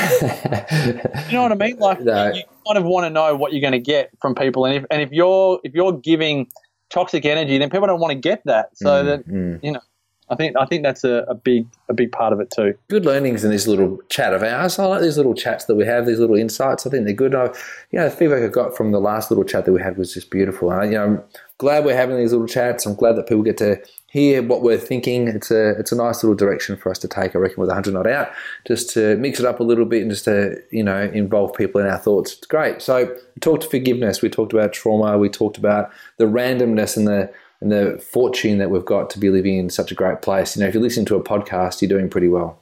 You 1.29 1.37
know 1.37 1.43
what 1.43 1.53
I 1.53 1.57
mean? 1.57 1.77
Like 1.79 2.01
No. 2.01 2.33
you 2.33 2.43
kind 2.67 2.79
of 2.79 2.85
want 2.85 3.05
to 3.07 3.11
know 3.11 3.35
what 3.37 3.53
you're 3.53 3.61
going 3.61 3.73
to 3.73 3.79
get 3.79 4.11
from 4.21 4.35
people, 4.35 4.65
and 4.65 4.75
if 4.77 4.85
and 4.91 5.01
if 5.03 5.11
you're 5.13 5.61
if 5.65 5.75
you're 5.75 5.93
giving 5.93 6.49
toxic 6.91 7.25
energy, 7.25 7.59
then 7.59 7.71
people 7.71 7.87
don't 7.87 8.01
want 8.01 8.13
to 8.13 8.19
get 8.19 8.43
that. 8.47 8.71
So 8.77 9.05
that 9.05 9.27
Mm. 9.29 9.63
you 9.63 9.73
know, 9.73 9.81
I 10.29 10.35
think 10.37 10.57
I 10.59 10.65
think 10.67 10.83
that's 10.83 11.05
a, 11.05 11.25
a 11.29 11.35
big 11.35 11.67
a 11.89 11.95
big 11.95 12.13
part 12.13 12.33
of 12.33 12.41
it 12.41 12.51
too. 12.55 12.75
good 12.89 13.05
learnings 13.07 13.45
in 13.45 13.51
this 13.51 13.67
little 13.67 13.99
chat 14.09 14.33
of 14.33 14.43
ours. 14.43 14.79
I 14.79 14.87
like 14.87 15.03
these 15.03 15.17
little 15.17 15.35
chats 15.35 15.65
that 15.67 15.75
we 15.77 15.85
have, 15.87 16.07
these 16.07 16.19
little 16.21 16.37
insights. 16.37 16.87
I 16.87 16.91
think 16.91 17.05
they're 17.05 17.15
good. 17.15 17.35
I, 17.35 17.47
you 17.91 17.99
know, 17.99 18.09
the 18.09 18.15
feedback 18.15 18.43
I 18.43 18.49
got 18.49 18.77
from 18.77 18.93
the 18.93 19.01
last 19.01 19.31
little 19.31 19.45
chat 19.45 19.65
that 19.67 19.73
we 19.73 19.81
had 19.83 19.97
was 19.99 20.13
just 20.15 20.31
beautiful. 20.31 20.71
And, 20.73 20.93
you 20.93 20.99
know, 20.99 21.25
glad 21.61 21.85
we're 21.85 21.95
having 21.95 22.17
these 22.17 22.33
little 22.33 22.47
chats. 22.47 22.87
I'm 22.87 22.95
glad 22.95 23.17
that 23.17 23.29
people 23.29 23.43
get 23.43 23.59
to 23.59 23.79
hear 24.07 24.43
what 24.43 24.63
we're 24.63 24.79
thinking. 24.79 25.29
It's 25.29 25.51
a 25.51 25.79
it's 25.79 25.93
a 25.93 25.97
nice 25.97 26.25
little 26.25 26.35
direction 26.35 26.75
for 26.75 26.91
us 26.91 26.99
to 27.01 27.09
take. 27.09 27.37
I 27.37 27.39
reckon 27.39 27.61
with 27.61 27.69
100 27.69 27.93
not 27.93 28.07
out, 28.07 28.31
just 28.67 28.89
to 28.95 29.17
mix 29.17 29.39
it 29.39 29.45
up 29.45 29.61
a 29.61 29.63
little 29.63 29.85
bit 29.85 30.01
and 30.01 30.11
just 30.11 30.25
to 30.25 30.57
you 30.71 30.83
know 30.83 31.03
involve 31.03 31.53
people 31.53 31.79
in 31.79 31.87
our 31.87 31.99
thoughts. 31.99 32.33
It's 32.33 32.47
great. 32.47 32.81
So 32.81 33.05
we 33.05 33.41
talked 33.41 33.65
forgiveness. 33.65 34.23
We 34.23 34.31
talked 34.31 34.55
about 34.55 34.73
trauma. 34.73 35.19
We 35.19 35.29
talked 35.29 35.59
about 35.59 35.91
the 36.17 36.25
randomness 36.25 36.97
and 36.97 37.07
the 37.07 37.31
and 37.61 37.71
the 37.71 38.03
fortune 38.03 38.57
that 38.57 38.71
we've 38.71 38.87
got 38.87 39.11
to 39.11 39.19
be 39.19 39.29
living 39.29 39.59
in 39.59 39.69
such 39.69 39.93
a 39.93 39.95
great 39.95 40.23
place. 40.23 40.57
You 40.57 40.63
know, 40.63 40.69
if 40.69 40.75
you 40.75 40.81
listen 40.81 41.05
to 41.05 41.17
a 41.17 41.23
podcast, 41.23 41.83
you're 41.83 41.91
doing 41.91 42.09
pretty 42.09 42.29
well. 42.29 42.59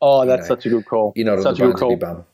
Oh, 0.00 0.24
that's 0.24 0.48
know, 0.48 0.54
such 0.54 0.66
a 0.66 0.68
good 0.68 0.86
call. 0.86 1.12
You're 1.16 1.26
not 1.26 1.42
such 1.42 1.60
on 1.60 1.70
a 1.70 1.72
good 1.72 1.80
call. 1.80 1.96
bum. 1.96 2.24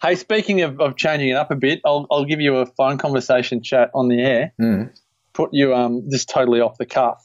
Hey, 0.00 0.14
speaking 0.14 0.62
of, 0.62 0.80
of 0.80 0.96
changing 0.96 1.28
it 1.28 1.36
up 1.36 1.50
a 1.50 1.56
bit, 1.56 1.82
I'll 1.84 2.06
I'll 2.10 2.24
give 2.24 2.40
you 2.40 2.56
a 2.56 2.64
phone 2.64 2.96
conversation 2.96 3.62
chat 3.62 3.90
on 3.92 4.08
the 4.08 4.22
air. 4.22 4.52
Mm. 4.58 4.90
Put 5.38 5.50
you 5.52 5.72
um 5.72 6.08
just 6.10 6.28
totally 6.28 6.60
off 6.60 6.78
the 6.78 6.84
cuff. 6.84 7.24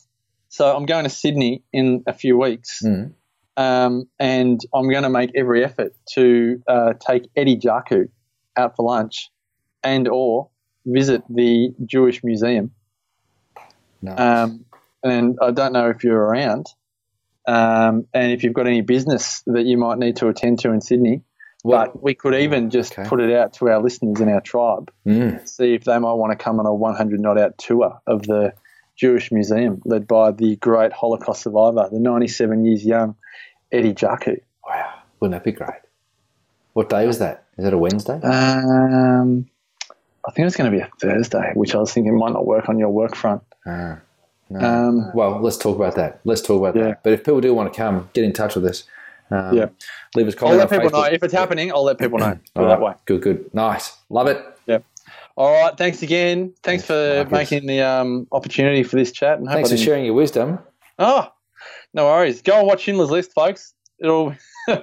So 0.50 0.72
I'm 0.76 0.86
going 0.86 1.06
to 1.06 1.10
Sydney 1.10 1.64
in 1.74 2.04
a 2.06 2.14
few 2.14 2.38
weeks. 2.38 2.84
Mm. 2.86 3.14
um, 3.58 4.08
and 4.20 4.62
I'm 4.72 4.88
going 4.88 5.02
to 5.02 5.10
make 5.10 5.32
every 5.36 5.66
effort 5.66 5.96
to 6.14 6.62
uh, 6.68 6.94
take 6.94 7.24
Eddie 7.36 7.58
Jaku 7.58 8.10
out 8.56 8.76
for 8.76 8.86
lunch, 8.86 9.32
and 9.84 10.08
or 10.08 10.50
visit 10.86 11.24
the 11.28 11.74
Jewish 11.84 12.24
Museum. 12.24 12.70
Nice. 14.04 14.20
Um, 14.20 14.66
and 15.02 15.40
I 15.42 15.50
don't 15.50 15.74
know 15.74 15.90
if 15.90 16.04
you're 16.04 16.22
around, 16.22 16.68
um, 17.48 18.06
and 18.14 18.32
if 18.32 18.44
you've 18.44 18.54
got 18.54 18.68
any 18.68 18.82
business 18.82 19.42
that 19.48 19.66
you 19.66 19.80
might 19.80 19.98
need 19.98 20.18
to 20.18 20.28
attend 20.28 20.60
to 20.60 20.72
in 20.72 20.82
Sydney. 20.82 21.24
Well- 21.64 21.86
but 21.94 22.04
we 22.04 22.14
could 22.14 22.36
even 22.36 22.70
just 22.70 22.92
Okay. 22.98 23.08
put 23.08 23.20
it 23.22 23.34
out 23.36 23.54
to 23.54 23.70
our 23.70 23.82
listeners 23.82 24.20
in 24.20 24.30
our 24.30 24.42
tribe, 24.42 24.92
Mm. 25.06 25.48
see 25.48 25.74
if 25.74 25.86
they 25.86 25.98
might 25.98 26.14
want 26.14 26.32
to 26.32 26.44
come 26.44 26.60
on 26.60 26.66
a 26.66 26.74
100 26.74 27.20
not 27.20 27.38
out 27.38 27.58
tour 27.58 28.00
of 28.06 28.24
the 28.24 28.54
Jewish 28.96 29.32
Museum, 29.32 29.82
led 29.86 30.08
by 30.08 30.32
the 30.32 30.56
great 30.58 30.92
Holocaust 30.94 31.42
survivor, 31.44 31.88
the 31.92 32.00
97 32.00 32.64
years 32.66 32.86
young 32.86 33.16
Eddie 33.72 33.94
Jaku. 33.94 34.40
Wow, 34.68 34.90
wouldn't 35.20 35.34
that 35.40 35.44
be 35.44 35.52
great? 35.52 35.80
What 36.74 36.90
day 36.90 37.08
was 37.08 37.20
that? 37.20 37.44
Is 37.58 37.66
it 37.66 37.74
a 37.74 37.78
Wednesday? 37.78 38.20
Um, 38.22 39.46
I 40.28 40.32
think 40.32 40.48
it's 40.48 40.56
going 40.56 40.72
to 40.72 40.76
be 40.78 40.82
a 40.82 40.90
Thursday, 41.02 41.52
which 41.56 41.76
I 41.76 41.80
was 41.80 41.94
thinking 41.94 42.16
might 42.18 42.34
not 42.34 42.46
work 42.46 42.70
on 42.70 42.78
your 42.80 42.90
work 42.90 43.16
front. 43.16 43.42
Ah, 43.66 44.00
no. 44.50 44.60
Um, 44.60 45.12
well, 45.14 45.40
let's 45.42 45.58
talk 45.58 45.76
about 45.76 45.96
that. 45.96 46.20
Let's 46.24 46.42
talk 46.42 46.60
about 46.62 46.76
Yeah. 46.76 46.90
that. 46.90 47.04
But 47.04 47.14
if 47.14 47.20
people 47.24 47.42
do 47.42 47.54
want 47.54 47.72
to 47.74 47.78
come, 47.78 48.10
get 48.14 48.24
in 48.24 48.34
touch 48.34 48.56
with 48.56 48.66
us. 48.66 48.84
Um, 49.32 49.58
Yeah. 49.58 49.70
Leave 50.16 50.28
us 50.28 50.36
I'll 50.42 50.56
let 50.56 50.70
people 50.70 50.90
know 50.90 51.04
if 51.04 51.24
it's 51.24 51.34
happening. 51.34 51.72
I'll 51.72 51.84
let 51.84 51.98
people 51.98 52.20
know. 52.20 52.38
Put 52.54 52.66
it 52.66 52.68
that 52.68 52.82
way. 52.82 52.94
Good, 53.06 53.22
good. 53.22 53.54
Nice. 53.54 53.98
Love 54.10 54.28
it. 54.28 54.44
Yeah. 54.68 54.80
All 55.36 55.52
right. 55.52 55.76
Thanks 55.78 56.04
again. 56.04 56.54
Thanks 56.64 56.86
Thanks, 56.86 57.30
for 57.30 57.36
making 57.36 57.66
the 57.66 57.82
um, 57.82 58.28
opportunity 58.32 58.84
for 58.84 58.96
this 58.96 59.12
chat. 59.12 59.40
And 59.40 59.48
hope 59.48 59.56
Thanks 59.56 59.72
for 59.72 59.78
sharing 59.78 60.06
your 60.06 60.14
wisdom. 60.14 60.60
Oh, 61.00 61.32
no 61.94 62.06
worries. 62.06 62.42
Go 62.42 62.60
and 62.60 62.68
watch 62.68 62.82
Schindler's 62.82 63.10
List, 63.12 63.34
folks. 63.34 63.74
It'll 64.00 64.36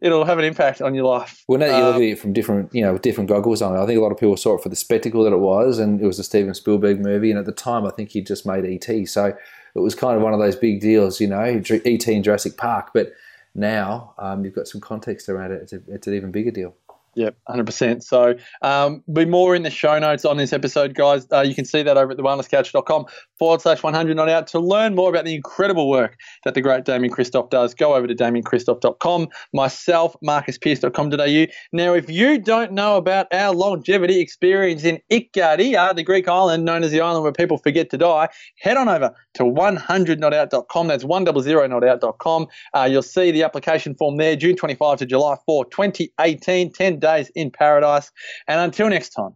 it'll 0.00 0.24
have 0.24 0.38
an 0.38 0.44
impact 0.44 0.82
on 0.82 0.94
your 0.94 1.04
life. 1.04 1.44
Well, 1.48 1.58
now 1.58 1.66
that 1.66 1.78
you 1.78 1.84
look 1.84 1.94
Um, 1.96 2.02
at 2.02 2.08
it 2.08 2.18
from 2.18 2.32
different, 2.32 2.74
you 2.74 2.82
know, 2.82 2.92
with 2.92 3.02
different 3.02 3.28
goggles 3.28 3.62
on, 3.62 3.76
I 3.76 3.86
think 3.86 3.98
a 3.98 4.02
lot 4.02 4.12
of 4.12 4.18
people 4.18 4.36
saw 4.36 4.56
it 4.56 4.62
for 4.62 4.68
the 4.68 4.76
spectacle 4.76 5.24
that 5.24 5.32
it 5.32 5.38
was, 5.38 5.78
and 5.78 6.00
it 6.00 6.06
was 6.06 6.18
a 6.18 6.24
Steven 6.24 6.54
Spielberg 6.54 7.00
movie. 7.00 7.30
And 7.30 7.38
at 7.38 7.46
the 7.46 7.52
time, 7.52 7.86
I 7.86 7.90
think 7.90 8.10
he 8.10 8.20
just 8.22 8.46
made 8.46 8.64
ET, 8.64 9.06
so 9.08 9.26
it 9.74 9.80
was 9.80 9.94
kind 9.94 10.16
of 10.16 10.22
one 10.22 10.32
of 10.32 10.40
those 10.40 10.56
big 10.56 10.80
deals, 10.80 11.20
you 11.20 11.26
know, 11.28 11.40
ET 11.42 12.08
in 12.08 12.22
Jurassic 12.22 12.56
Park. 12.56 12.90
But 12.94 13.12
now 13.56 14.14
um, 14.18 14.44
you've 14.44 14.54
got 14.54 14.68
some 14.68 14.80
context 14.80 15.28
around 15.28 15.52
it; 15.52 15.62
it's, 15.62 15.72
a, 15.72 15.80
it's 15.88 16.06
an 16.06 16.14
even 16.14 16.30
bigger 16.30 16.50
deal. 16.50 16.76
Yep, 17.16 17.34
100%. 17.48 18.02
So, 18.02 18.34
um, 18.60 19.02
be 19.10 19.24
more 19.24 19.56
in 19.56 19.62
the 19.62 19.70
show 19.70 19.98
notes 19.98 20.26
on 20.26 20.36
this 20.36 20.52
episode, 20.52 20.94
guys. 20.94 21.26
Uh, 21.32 21.40
you 21.40 21.54
can 21.54 21.64
see 21.64 21.82
that 21.82 21.96
over 21.96 22.12
at 22.12 22.18
thewellnesscouch.com 22.18 23.06
forward 23.38 23.60
slash 23.60 23.82
100 23.82 24.16
not 24.16 24.28
out. 24.28 24.46
To 24.48 24.58
learn 24.58 24.94
more 24.94 25.10
about 25.10 25.24
the 25.24 25.34
incredible 25.34 25.88
work 25.88 26.16
that 26.44 26.54
the 26.54 26.60
great 26.60 26.84
Damien 26.84 27.12
Christoph 27.12 27.50
does, 27.50 27.74
go 27.74 27.94
over 27.94 28.06
to 28.06 28.14
damienchristoph.com, 28.14 29.28
myself, 29.52 30.16
marcuspierce.com.au. 30.24 31.52
Now, 31.72 31.94
if 31.94 32.10
you 32.10 32.38
don't 32.38 32.72
know 32.72 32.96
about 32.96 33.26
our 33.32 33.54
longevity 33.54 34.20
experience 34.20 34.84
in 34.84 35.00
Ikaria, 35.10 35.94
the 35.94 36.02
Greek 36.02 36.28
island 36.28 36.64
known 36.64 36.82
as 36.82 36.90
the 36.90 37.00
island 37.00 37.22
where 37.22 37.32
people 37.32 37.58
forget 37.58 37.90
to 37.90 37.98
die, 37.98 38.28
head 38.58 38.76
on 38.76 38.88
over 38.88 39.12
to 39.34 39.42
100notout.com. 39.44 40.88
That's 40.88 41.04
100notout.com. 41.04 42.46
Uh, 42.74 42.88
you'll 42.90 43.02
see 43.02 43.30
the 43.30 43.42
application 43.42 43.94
form 43.94 44.16
there, 44.16 44.36
June 44.36 44.56
25 44.56 44.98
to 44.98 45.06
July 45.06 45.36
4, 45.46 45.64
2018, 45.66 46.72
10 46.72 46.98
days 46.98 47.30
in 47.34 47.50
paradise. 47.50 48.10
And 48.48 48.60
until 48.60 48.88
next 48.88 49.10
time, 49.10 49.34